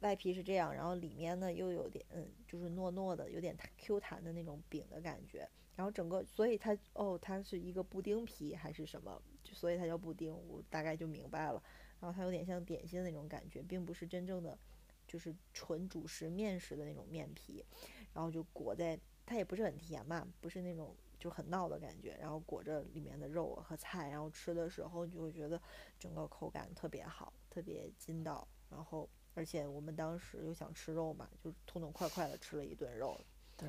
[0.00, 5.50] 外皮是这样，然后里面呢又有点，嗯，就是糯糯的，有点 Q 弹的那种饼的感觉。
[5.74, 9.20] 然后整个，所以它，哦，它是一个布丁皮还是什么？
[9.42, 11.60] 所以它叫布丁，我大概就明白了。
[12.00, 14.58] 然后它有点像点心的那种感觉，并不是真正的，
[15.06, 17.64] 就是纯主食面食的那种面皮。
[18.12, 22.16] 然后就裹在，它也不是很甜嘛，不是那种就很闹的感觉。
[22.20, 25.60] 然后裹着里面的肉和菜，然后吃的时候就会觉得
[25.98, 28.46] 整个口感特别好，特别筋道。
[28.70, 29.08] 然后。
[29.34, 33.20] 而且我们当时又想吃肉嘛，就痛痛快快的吃了一顿肉。
[33.56, 33.68] 对，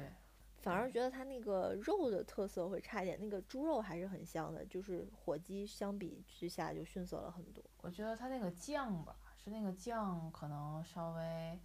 [0.61, 7.63] 反而觉得它那个肉的特色会差一点，那个猪肉还是很香的，就是火鸡相比之下就逊色了很多。
[7.81, 11.59] 我觉得它那个酱吧，是那个酱可能稍微，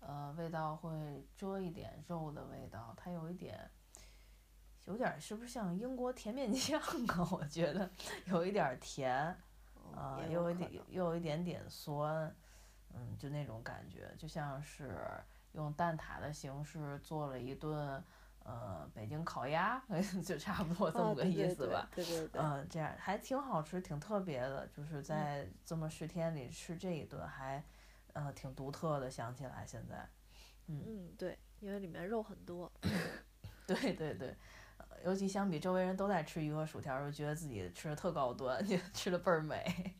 [0.00, 3.70] 呃，味道会遮一点肉的味道，它有一点，
[4.86, 7.28] 有点是不是像英国甜面酱啊？
[7.32, 7.90] 我觉得
[8.26, 9.14] 有一点甜，
[9.94, 12.34] 啊，又有一点又有一点点酸。
[12.96, 14.96] 嗯，就那种感觉，就像是
[15.50, 18.00] 用蛋挞的形式做了一顿，
[18.44, 19.82] 呃，北京烤鸭，
[20.24, 21.88] 就差不多这么个意思吧。
[21.94, 22.40] 对对对。
[22.40, 27.64] 嗯，这样还挺好吃，挺特别的，就是在这么十天里吃这一顿，还，
[28.12, 29.10] 呃，挺独特的。
[29.10, 30.08] 想起来现在，
[30.68, 30.82] 嗯。
[30.86, 32.70] 嗯，对，因为里面肉很多。
[33.66, 34.36] 对对对，
[35.04, 39.96] 尤其相比周围人都在吃鱼和薯条，就觉得自己吃的特高端， 就吃的倍儿美。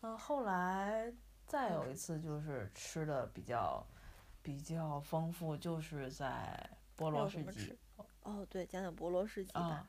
[0.00, 1.12] 嗯，后来。
[1.46, 3.86] 再有一次就是吃的比较
[4.42, 6.58] 比较丰富，就是在
[6.96, 7.76] 菠萝市集。
[8.22, 9.86] 哦，对，讲讲菠萝市集吧。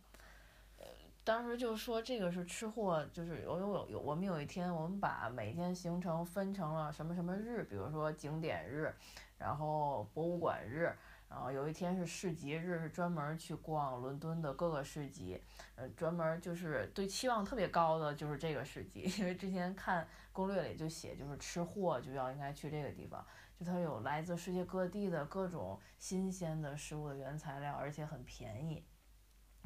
[0.78, 0.86] 呃，
[1.24, 8.94] 当时就说这个是吃货，就是有有有，我们有一天我们把每天行程分成了什么什么日，比如说景点日，
[9.38, 10.96] 然后博物馆日。
[11.28, 15.41] 然后有一天是市集日，是专门去逛伦敦的各个市集，
[15.76, 23.26] 呃，专门就是对期望特别高的就是这个市集，因为之前看攻略里就写，就是吃货就要应该去这个地方，
[23.58, 28.86] 就它有来自世界各地的各种新鲜的食物的原材料，而且很便宜，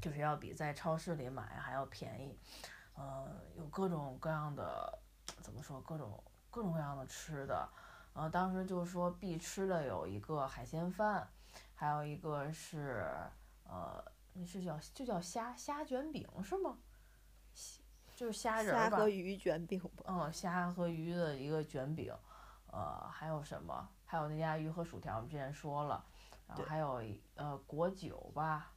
[0.01, 2.39] 就是要比在超市里买还要便宜，
[2.97, 4.99] 嗯，有各种各样的，
[5.41, 7.69] 怎么说，各种各种各样的吃的，
[8.13, 11.27] 呃，当时就说必吃的有一个海鲜饭。
[11.73, 13.09] 还有一个是，
[13.63, 16.77] 呃，那是叫就叫虾虾卷饼是吗？
[18.17, 18.97] 就是虾仁儿吧。
[18.97, 19.81] 虾和鱼卷饼。
[20.05, 22.13] 嗯，虾和鱼的一个卷饼，
[22.71, 23.89] 呃，还有什么？
[24.05, 26.03] 还有那家鱼和薯条，我们之前说了，
[26.47, 27.01] 然后还有
[27.35, 28.71] 呃果酒吧，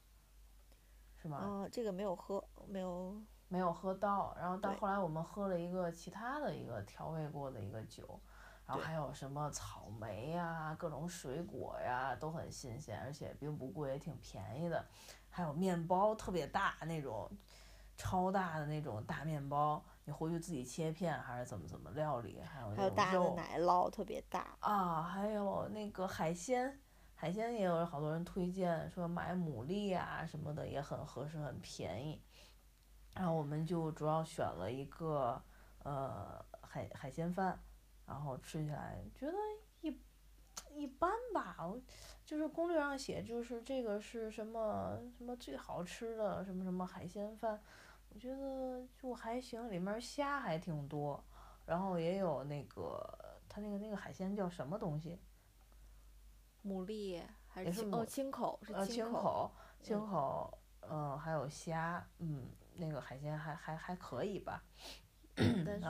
[1.16, 1.40] 是吗？
[1.42, 3.14] 嗯，这个没有喝，没有。
[3.48, 8.18] 没有喝到，然后到后来我们喝了一个其他的一个调味过的一个酒。
[8.64, 14.83] 然后还有什么草莓呀，各种水果呀，都很新鲜，而且并不贵，也挺便宜的。
[15.28, 17.31] 还有面包，特别大那种，
[17.96, 22.41] 超大的那种大面包，你回去自己切片还是怎么怎么料理？
[22.41, 24.57] 还有还有大的奶酪，特别大。
[24.61, 26.81] 啊，还有那个海鲜，
[27.15, 32.23] 海鲜也有好多人推荐说买牡蛎啊什么的也很合适，很便宜。
[33.15, 35.43] 然后我们就主要选了一个
[35.83, 37.59] 呃海海鲜饭。
[38.05, 39.33] 然后吃起来觉得
[39.81, 39.99] 一
[40.75, 41.81] 一般吧，我
[42.27, 47.59] 就是攻略上写就是这个是什么什么最好吃的什么什么海鲜饭，
[48.15, 51.23] 我觉得就还行，里面虾还挺多，
[51.65, 53.02] 然后也有那个
[53.48, 55.19] 它那个那个海鲜叫什么东西？
[56.65, 59.50] 牡蛎还是哦青口是青口
[59.81, 64.63] 青口嗯还有虾嗯那个海鲜还还还可以吧，
[65.35, 65.87] 但是。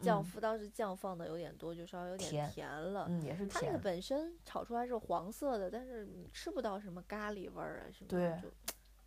[0.00, 3.04] 酱夫当时酱放的有点多，就稍微有点甜了。
[3.06, 3.60] 嗯，也是甜。
[3.60, 8.48] 它那个本身炒出来是黄色的，但是吃不到什么咖喱味儿啊什么的，就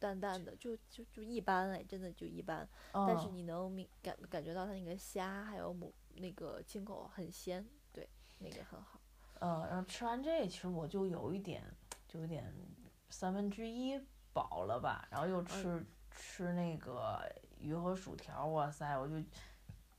[0.03, 2.67] 淡淡的，就就就一般哎，真的就一般。
[2.91, 8.07] 但是你能明感感觉到它那个虾还有母那个青口很鲜，对，
[8.39, 8.99] 那个很好。
[9.39, 11.63] 嗯，然后吃完这，其实我就有一点，
[12.07, 12.53] 就有点
[13.09, 13.97] 三分之一
[14.33, 15.07] 饱了吧。
[15.09, 17.21] 然后又吃吃那个
[17.59, 19.15] 鱼和薯条，哇塞，我就。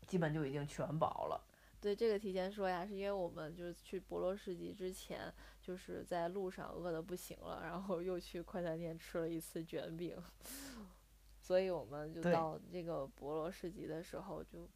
[0.07, 1.42] 基本就已经全饱了。
[1.80, 5.32] 对这个提前说呀，是因为我们就是去博罗市集之前，
[5.66, 10.14] 就是在路上饿的不行了，然后又去快餐店吃了一次卷饼，
[11.40, 14.68] 所以我们就到这个博罗市集的时候就，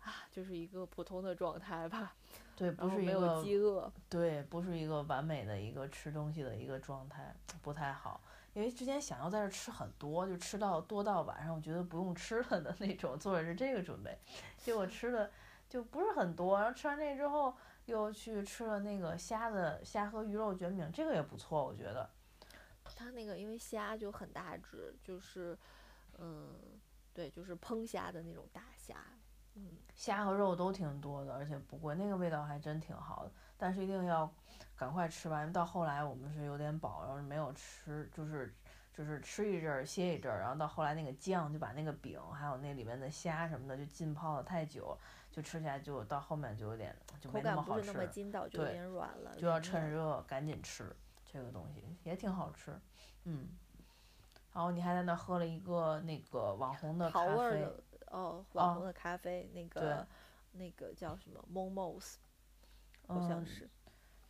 [0.00, 2.14] 啊，就是一个普通的状态吧，
[2.56, 8.18] 对，不是没有是一个饥饿，对，不是一个完美的一个吃东西的一个状态，不太好。
[8.54, 14.18] 因为之前想要在这吃很多，就吃到多到晚上，我觉得不用吃了的那种，做的是这个准备，
[14.56, 15.30] 结果吃的
[15.68, 16.58] 就不是很多。
[16.58, 17.54] 然后吃完这之后，
[17.86, 22.08] 又去吃了那个虾的虾和鱼肉卷饼，这个也不错，我觉得。
[22.96, 25.56] 它那个因为虾就很大只，就是，
[26.18, 26.54] 嗯，
[27.14, 28.96] 对，就是烹虾的那种大虾，
[29.54, 33.32] 嗯，虾和肉都挺多的，而且不贵，那个味道还真挺好的。
[33.56, 34.30] 但是一定要
[34.76, 38.52] 赶快吃完，到后来我们是有点饱，然后没有吃，就是
[38.92, 44.98] 就是吃一阵儿歇一阵儿，然后到后来那个酱就把那个饼还有那里面的虾什么的就浸泡的太久，
[45.32, 52.78] 就吃起来就到后面就有点就口没那么好吃感不是那，么筋道，就有对点软了，就要趁热赶紧吃这个东西，也挺好吃，
[53.24, 53.48] 嗯。
[54.52, 60.06] 然后你还在那儿喝了一个那个网红的咖啡，味的哦，网哦红的咖啡，那个
[60.52, 62.16] 那个叫什么 Momos，
[63.06, 63.70] 好像嗯，是。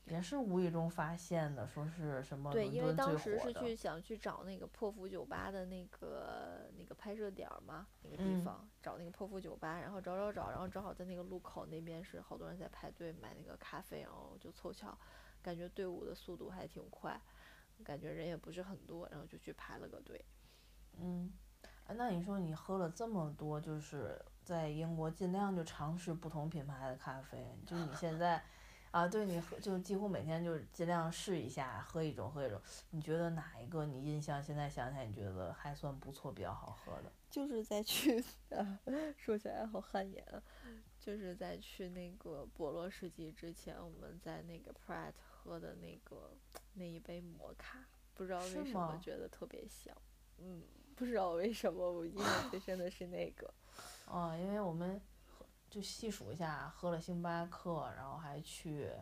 [0.07, 14.97] 也是无意中发现的，说是什么对，伦因为当时是去想去找那个破釜酒吧的那个那个拍摄点儿嘛，那个地嗯方、找那个破釜酒吧，然后找找找，然后正好在那个路口那边是好多人在排队买那个咖啡，然后就凑巧，
[15.41, 17.19] 感觉队伍的速度还挺快，
[17.85, 20.25] 感觉人也不是很多，然后就去排了个队。
[20.99, 21.33] 嗯，
[21.87, 28.43] 哎，那你说你喝了这么多，就是在英国尽量就尝试不同品牌的咖啡，就是你现在，
[28.93, 37.11] 啊，对你喝就几乎每天就是尽量试一下，喝一种喝一种，你觉得哪一个你印象现在想起来你觉得还算不错，比较好喝的？
[37.31, 38.23] 就是在去
[38.55, 38.79] 啊，
[39.17, 40.43] 说起来好汗颜啊，
[41.01, 46.37] 就是在去那个博洛世纪之前，我们在那个 Pratt 喝的那个
[46.75, 47.79] 那一杯摩卡，
[48.15, 49.97] 不知道为什么觉得特别香，
[50.37, 50.63] 嗯，
[50.95, 53.53] 不知道为什么，我印象最深的是那个，
[54.07, 55.01] 哦，因为我们喝
[55.73, 58.93] 就细数一下，喝了星巴克，然后还去，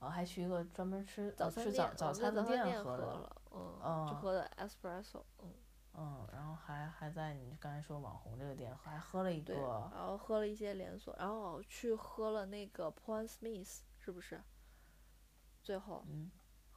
[0.00, 5.54] 呃，还去一个专门吃呃吃早早餐的店喝的，了，嗯，就嗯喝的 espresso，嗯，
[5.94, 14.42] 嗯，然后还还在你刚才说网红这个店，还喝了一对，个，然后喝了一些连锁，然后去喝了那个 Paul Smith，是不是？
[15.62, 16.04] 最后。
[16.08, 16.30] 嗯。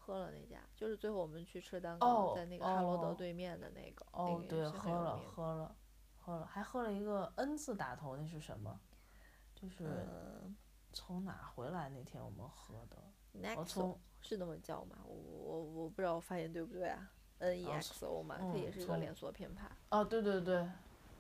[0.04, 5.76] 喝了那家，就是最后我们去吃蛋糕，哦在那个哈罗德哦对面的那个，哦对，喝了喝了
[6.18, 8.78] 喝了，还喝了一个 N 字打头，那是什么？
[9.62, 10.56] 就是嗯
[10.94, 12.98] 从哪回来那天我们喝的？
[13.56, 14.98] 我从是那么叫吗？
[15.06, 17.10] 我我我不知道我发音对不对啊
[17.40, 20.68] ？N E 啊 X O 嘛，它嗯也是一个连锁品牌，哦，对对对，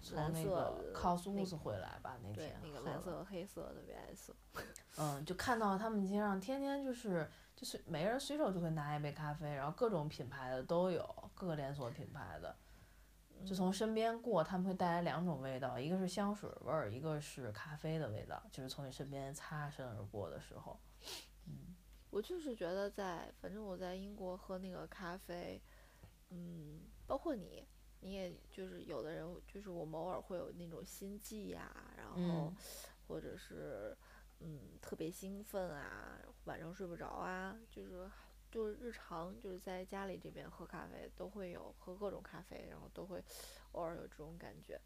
[0.01, 0.49] 从那个
[0.81, 4.35] 的 Cosmos 那回来吧那对天，那个蓝色和黑色的 V S，
[4.97, 12.53] 嗯，就看到他们街上天天就是就是每个人随手就会拿一杯咖啡，然后各种品牌的都有，各个连锁品牌的，
[13.45, 20.79] 就从身边过，他们会带来两种味道，一个是香水味儿，一个是咖啡的味道，就是从你身边擦身而过的时候，
[21.47, 21.75] 嗯。
[22.09, 25.61] 我就是觉得在，反正我在英国喝那个咖啡，
[26.29, 27.65] 嗯，包括你，
[28.01, 32.55] 你也就是有的人就是我们偶尔会有那种心悸呀、然后嗯。
[33.07, 33.97] 或者是
[34.39, 38.09] 嗯特别兴奋啊，晚上睡不着啊，就是
[38.51, 43.23] 就是日常就是在家里这边喝咖啡都会有喝各种咖啡，然后都会
[43.71, 44.79] 偶尔有这种感觉，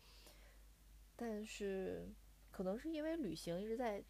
[1.15, 2.07] 但是
[2.51, 4.03] 可能是因为旅行一直在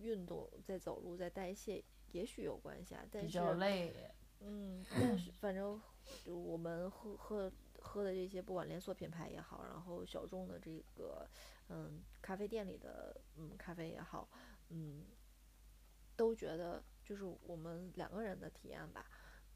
[0.00, 1.82] 运动，在走路，在代谢，
[2.12, 5.80] 也许有关系啊，但比是较累，嗯，但是反正
[6.24, 7.50] 就我们喝喝
[7.80, 11.26] 喝的这些，不管连锁品牌也好，然后小众的这个
[11.68, 14.28] 嗯咖啡店里的嗯咖啡也好，
[14.68, 15.06] 嗯，
[16.14, 19.06] 都觉得就是我们两个人的体验吧，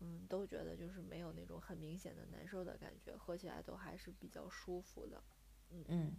[0.01, 5.23] 嗯，都觉得就是没有那种很明显的难受的感觉，喝起来都还是比较舒服的。
[5.69, 6.17] 嗯嗯，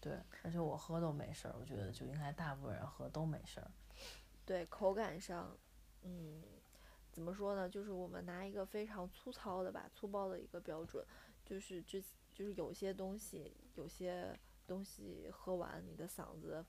[0.00, 3.68] 对，而且我喝都没事儿，我觉得就应该大部分人喝都没事儿，
[4.44, 5.58] 对口感上，
[6.02, 6.40] 嗯，
[7.10, 7.68] 怎么说呢？
[7.68, 11.04] 就是我们拿一个非常粗糙的吧，粗暴的一个标准，
[11.44, 12.00] 就是之
[12.32, 16.64] 就是有些东西，有些东西喝完你的嗓子，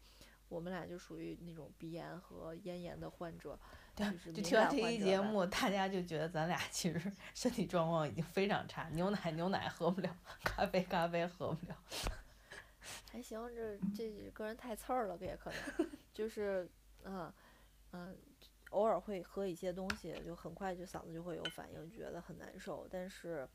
[0.48, 3.60] 我们俩就属于那种鼻炎和咽炎的患者，
[3.98, 11.76] 对就听完这期节目，大家就觉得咱俩其实 身体状况已经非常差，牛奶牛奶喝不了，咖啡咖啡喝不了。
[13.12, 16.70] 还行，这这个人太刺儿了，也可能 就是，
[17.04, 17.34] 嗯
[17.92, 18.16] 嗯，
[18.70, 22.88] 偶尔会喝一些东西，就很快就嗓子就会有反应，觉得很难受。
[22.90, 23.48] 但是，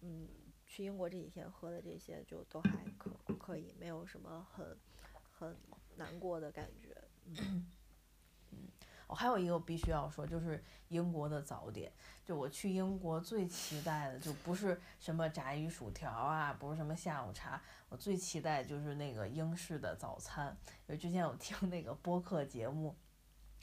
[0.00, 0.28] 嗯，
[0.66, 4.76] 去英国这几天喝的这些就都还可可以，没有什么很
[5.38, 5.56] 很
[5.96, 6.94] 难过的感觉。
[7.26, 7.66] 嗯，
[9.06, 11.92] 我还有一个必须要说，就是英国的早点。
[12.24, 20.56] 就我去英国最期待的，就不是什么炸鱼薯条啊，不是什么下午茶，我最期待就是那个英式的早餐。
[20.86, 22.96] 因为之前我听那个播客节目，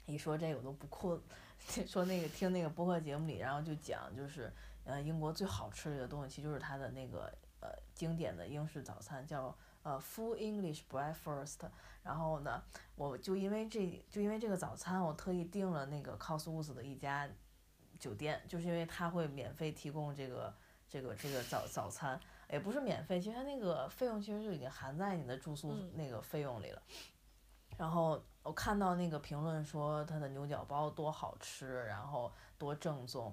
[0.06, 1.20] 一说这个我都不困。
[1.86, 11.58] 说那个听那个播客节目里，然后就讲就是，呃，英国最好吃的一个东西，其实就是它的那个呃经典的英式早餐，叫呃 Full English Breakfast。
[12.02, 12.62] 然后呢，
[12.96, 17.28] 我就因为这就因为这个早餐，我特意订了那个 Cosmos 的一家。
[17.98, 20.52] 酒店就是因为它会免费提供这个
[20.88, 22.18] 这个这个早早餐，
[22.50, 26.82] 也不是免费，其实它那个费用其实就已经含在你的住宿那个费用里了。
[27.78, 33.32] 然后我看到那个评论说它的牛角包多好吃，然后多正宗，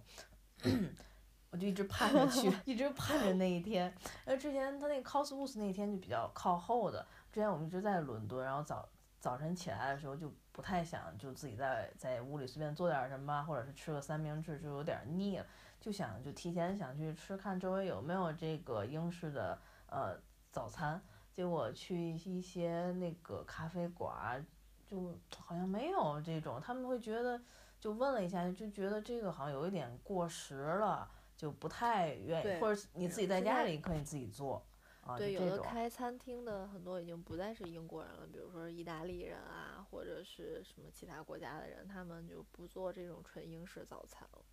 [1.52, 3.93] 我就一直盼着去， 一直盼着那一天。
[4.28, 8.88] 因为之前他那个 Cosmos 那天就比较靠后的，之前我们一直在伦敦，然后早
[9.20, 10.32] 早晨起来的时候就。
[10.52, 15.45] 不太想就自己在在屋里随便做点什么，或者是吃个三明治就有点腻了，
[15.80, 20.20] 就想就提前想去吃，看周围有没有这个英式的呃
[20.52, 21.02] 早餐。
[21.32, 24.45] 结果去一些那个咖啡馆，
[24.86, 27.41] 就好像没有这种，他们会觉得
[27.80, 31.10] 就问了一下，就觉得这个好像有一点过时了，
[31.40, 34.62] 就不太愿意，或者你自己在家里可以自己做。
[35.18, 44.46] 对，有的开餐厅的很多已经不再是英国人了，比如说意大利人啊，或者是什么其他国家的人，他们就不做这种纯英式早餐了。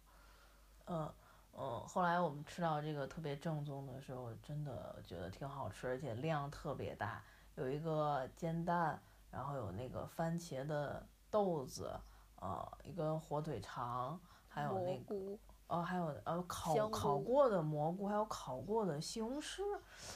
[0.85, 1.15] 嗯
[1.59, 7.21] 嗯，后来我们吃到这个特别正宗的时候，真的觉得挺好吃，而且量特别大，
[7.57, 11.91] 有一个煎蛋，然后有那个番茄的豆子，
[12.37, 15.37] 呃，一根火腿肠，还有那个。
[15.69, 19.63] 哦，还有呃烤烤过的蘑菇，还有烤过的西红柿。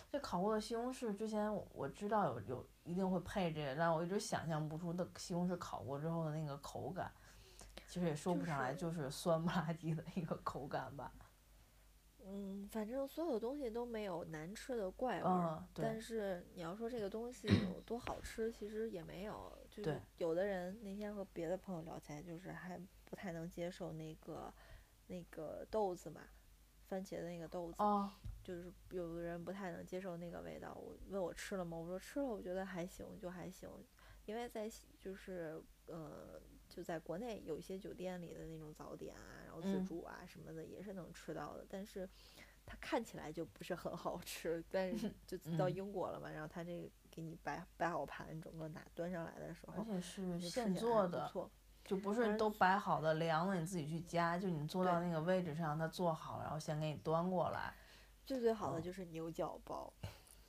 [0.09, 7.11] 这烤过的西红柿之前我知道有有一定会配这个，但我一直想象不出的西红柿烤过之后的那个口感。
[7.89, 11.13] 其实也说不上来，就是酸不拉几的一个口感吧。
[12.25, 15.59] 嗯，反正所有东西都没有难吃的怪味儿。
[15.59, 19.53] 嗯，但是你要说这个东西 有多好吃，其实也没有。
[19.69, 19.83] 就
[20.19, 24.55] 有的人那天和别的朋友聊起来，就是还不太能接受那个。
[25.11, 26.23] 那个豆子嘛，
[26.87, 27.77] 番茄的那个豆子，
[28.45, 30.73] 就是有的人不太能接受那个味道。
[30.75, 31.77] 我问我吃了吗？
[31.77, 33.69] 我说吃了，我觉得还行，就还行。
[34.27, 42.09] 因为在就是呃，就在国内有一些酒店里的那种早点啊，然后自助啊什么的也是能吃到的，但是
[42.65, 44.63] 它看起来就不是很好吃。
[44.71, 51.29] 但是就到英国了嘛，然后他这个给你摆摆好盘，整个拿端上来的时候，而且是现做的。
[51.91, 54.39] 就不是都摆好的凉的，你自己去夹。
[54.39, 57.75] 就你坐到那个位置上，他做好，然后先给你端过来。
[58.25, 59.93] 最最好的就是牛角包。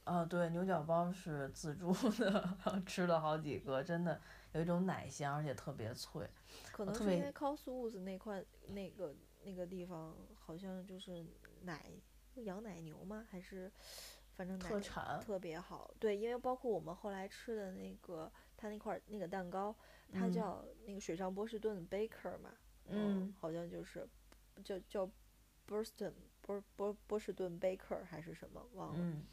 [0.04, 4.22] 啊，对，牛角包是自助的， 吃了好几个，真的
[4.52, 6.30] 有一种奶香，而且特别脆。
[6.72, 11.26] 可能是因为 Cosmos 那块那个那个地方好像就是
[11.64, 11.90] 奶
[12.36, 13.26] 养奶牛吗？
[13.32, 13.72] 还是
[14.42, 15.94] 反正特产特别好。
[16.00, 19.76] 对，因为包括我们后来吃的那个他那块那个蛋糕。
[20.14, 22.52] 它叫那个水上波士顿 Baker 嘛，
[22.90, 24.06] 嗯，好像就是
[24.62, 25.10] 叫叫
[25.66, 26.12] Boston
[26.42, 29.00] 波波波士顿 Baker 还是什么，忘了。
[29.00, 29.26] 嗯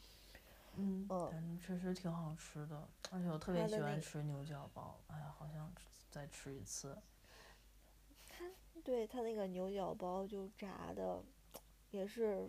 [0.77, 5.69] 嗯，反正确实挺好吃的，而且我特别喜欢吃牛角包，哎呀，好想
[6.13, 6.97] 再吃一次。
[8.29, 8.45] 它
[8.85, 11.21] 对它那个牛角包就炸的
[11.91, 12.49] 也是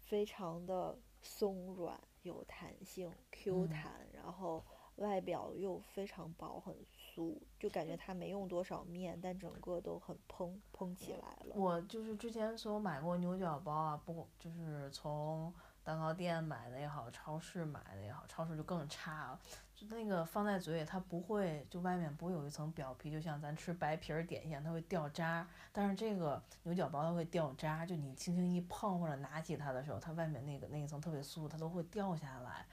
[0.00, 4.64] 非常的松软有弹性 Q 弹，然后
[4.96, 7.38] 外表又非常薄很酥。
[7.58, 11.54] 就感觉它没用多少面，但整个都很蓬蓬起来了。
[11.54, 15.52] 我就是之前所有买过牛角包啊，不就是从
[15.82, 19.40] 蛋糕店买的也好，超市买的也好，超市就更差了。
[19.78, 25.46] 就那个放在嘴里，它不会，就外面不会有一层表皮，就像咱吃白皮儿点心，它会掉渣。
[25.72, 32.66] 但是这个牛角包它会掉渣，就你轻轻一碰或者拿起它的时候，它外面那个那一层特别酥，它都会掉下来。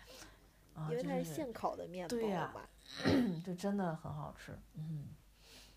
[0.89, 2.17] 因为它是现烤的面包
[2.53, 2.61] 嘛，
[3.45, 5.05] 就真的很好吃，嗯，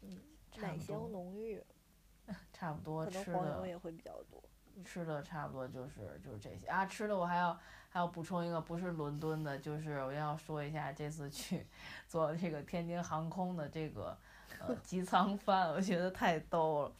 [0.01, 0.19] 嗯，
[0.57, 1.63] 奶香浓郁，
[2.53, 4.43] 差不多吃的也会比较多，
[4.85, 7.57] 吃的差不多就是就是这些啊，吃的我还要
[7.91, 11.67] 还要补充一个，不是伦敦的，就是我要说一下这次去
[12.07, 14.17] 做这个天津航空的这个
[14.61, 16.93] 呃机舱饭，我觉得太逗了。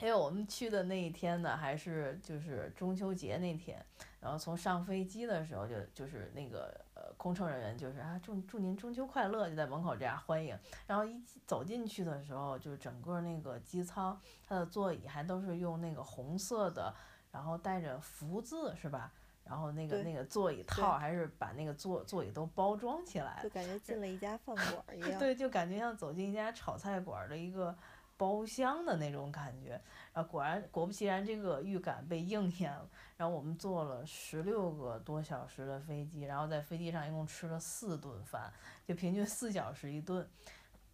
[0.00, 3.80] 因为我们去的那一天呢，还是就是中秋节那天，
[4.20, 10.58] 然后从上飞机的时候就就是那个呃空乘人员就是啊祝祝您中秋快乐，就在门口这样欢迎。
[10.88, 16.92] 然后一走进去的时候，就是整个那个机舱它的座椅还都是用那个红色的，
[17.30, 19.12] 然后带着福字是吧？
[19.44, 25.18] 然后那个那个座椅套还是把那个座座椅都包装起来就，感觉进了一家饭馆儿 一样。
[25.18, 27.76] 对，就感觉像走进一家炒菜馆儿的一个
[28.16, 29.80] 包厢的那种感觉。
[30.14, 32.88] 然后果然果不其然，这个预感被应验了。
[33.16, 38.52] 然后我们坐了十六个多小时的飞机，然后在飞机上一共吃了四顿饭，
[38.86, 40.28] 就平均四小时一顿。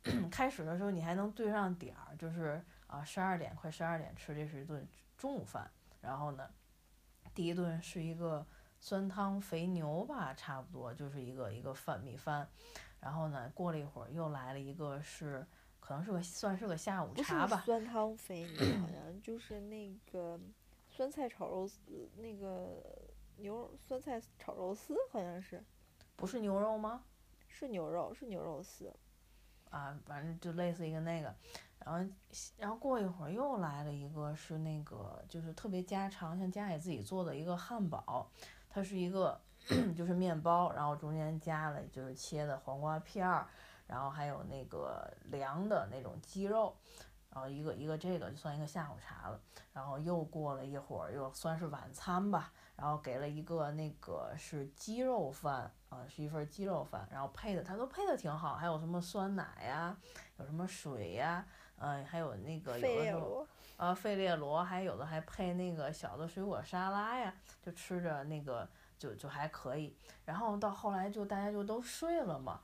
[0.30, 4.86] 开始的时候你还能对上点儿，就是啊十二点快十二点吃，这是一顿
[5.16, 5.70] 中午饭。
[6.01, 6.49] 然后呢，
[7.39, 8.45] 第一顿是一个
[8.80, 12.49] 酸汤肥牛吧，差不多就是一个一个饭米饭。
[12.99, 15.47] 然后呢，过了一会儿又来了一个是，
[15.78, 20.36] 可能是个算是个下午茶吧，酸汤肥牛，好像就是那个
[20.89, 22.82] 酸菜炒肉丝，那个
[23.36, 25.62] 牛肉酸菜炒肉丝，好像是
[26.16, 27.05] 不是牛肉吗？
[27.47, 28.93] 是牛肉，是牛肉丝。
[29.70, 31.32] 啊，反正就类似一个那个，
[31.85, 32.11] 然后
[32.57, 38.31] 然后过一会儿又来了一个是那个就是特别家常，像家里自己做的一个汉堡，
[38.68, 39.41] 它是一个
[39.97, 43.47] 就是面包，然后中间加了就是切的黄瓜片儿，
[43.87, 46.74] 然后还有那个凉的那种鸡肉，
[47.31, 49.41] 然后一个一个这个就算一个下午茶了，
[49.72, 59.97] 然后又过了一会儿又算是晚餐吧，然后给了一个那个是鸡肉饭啊，是一份鸡肉饭，然后配的它都配的挺好，还有什么酸奶呀，
[60.39, 61.47] 有什么水呀，
[61.79, 68.68] 嗯、还有那个有的时候列罗，啊费列罗，还有的还配那个小的水果沙拉呀，就吃着那个
[68.99, 69.97] 就就还可以。
[70.24, 72.61] 然后到后来就大家就都睡了嘛，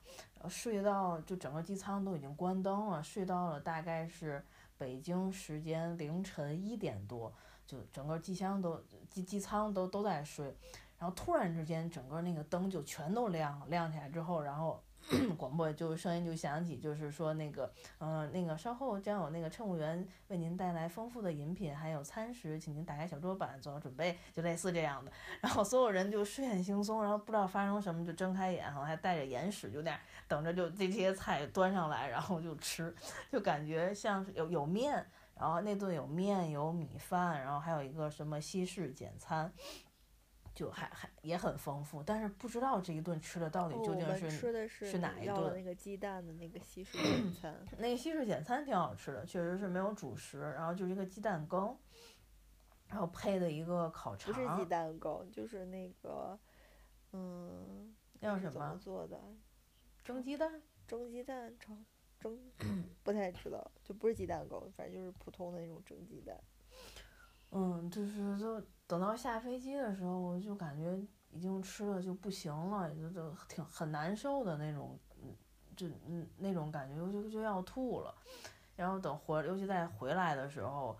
[0.49, 4.45] 睡到就整个机舱都已经关灯了，睡到了大概是
[4.77, 7.33] 北京时间凌晨一点多，
[7.67, 10.55] 就整个机箱都机机舱都都在睡。
[10.99, 14.83] 然后突然之间，整个那个灯就全都亮了，亮起来之后，然后
[15.37, 25.13] 广播就声音就响起，就是说那个，嗯、那个稍后将有那个乘务员为您带来丰富的饮品，还有餐食，请您打开小桌板做好准备，就类似这样的。
[25.41, 32.95] 然后所有人就睡眼惺忪，然后不知道发生什么，就睁开眼，好像还带着眼屎，就那样等着就这些菜端上来，然后就吃，
[33.31, 39.53] 就感觉像是有有面，然后那顿有面有米饭，然后还有一个什么西式简餐。
[40.55, 47.67] 就还还也很丰富，但是不知道这一顿吃的到底究竟是、吃的是是哪一顿那个鸡蛋的那个西式 简餐。
[47.79, 51.77] 那个西式简餐挺好吃的，确实是没有主食，然后就是一个鸡蛋羹，
[52.87, 56.39] 然后配的一个烤肠，不是鸡蛋羹，就是那个，
[57.13, 59.21] 嗯，叫什么么做的？
[60.05, 61.77] 蒸鸡蛋，蒸鸡蛋炒
[62.21, 62.39] 蒸，
[63.03, 66.39] 不太知道，就不是鸡蛋羹，反正就是普通的那种蒸鸡蛋。
[67.51, 70.97] 嗯，就是就等到下飞机的时候，我就感觉
[71.31, 75.35] 已经吃了就不行了，就就挺很难受的那种，嗯，
[75.75, 78.15] 就嗯那种感觉，就就要吐了。
[78.77, 80.99] 然后等回，尤其在回来的时候，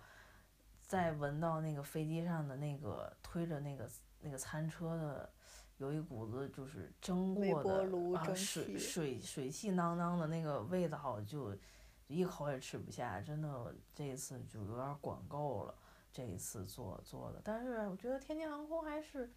[0.81, 3.89] 再闻到那个飞机上的那个推着那个
[4.21, 5.29] 那个餐车的，
[5.77, 11.59] 有一股子就是蒸过的啊炉蒸汽水水水气囊囊的那个味道就，就
[12.07, 15.75] 一口也吃不下，真的这一次就有点儿管够了。
[16.15, 19.29] 这一次做做的，但是我觉得天津航空还是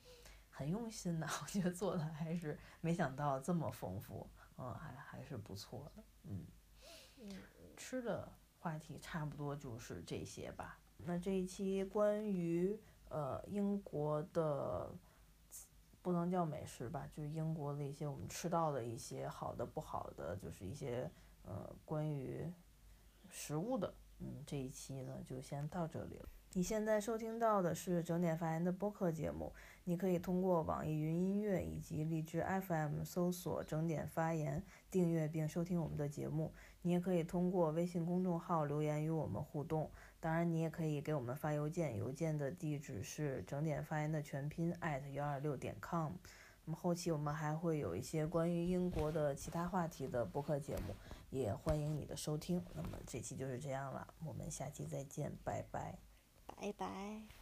[0.48, 6.46] 很用心的， 我觉得做的还是没想到这么丰富，嗯，还还是不错的，嗯。
[7.16, 7.28] 嗯，
[7.76, 10.78] 吃的话题差不多就是这些吧。
[10.98, 14.88] 那这一期关于呃英国的
[16.00, 21.10] 不能叫美食吧，就是英国的一些我们吃到的一些好的、不好的，就是一些
[21.42, 22.48] 呃关于
[23.28, 26.28] 食物的，嗯，这一期呢就先到这里了。
[26.58, 29.54] 你现在收听到的是整点发言的播客节目，
[29.84, 36.52] 你可以通过网易云音乐以及荔枝 FM 搜索“整点发言”，订阅并收听我们的节目。
[36.82, 39.88] 你也可以通过微信公众号留言与我们互动，
[40.18, 46.14] 当然你也可以给我们发邮件，邮件的地址是整点发言的全拼艾特幺二六点 com。
[46.64, 50.96] 那么后期我们还会有一些关于英国的其他话题的播客节目，
[51.30, 52.60] 也欢迎你的收听。
[52.74, 56.07] 那么这期就是这样了，我们下期再见，拜拜。
[56.60, 57.37] 拜拜。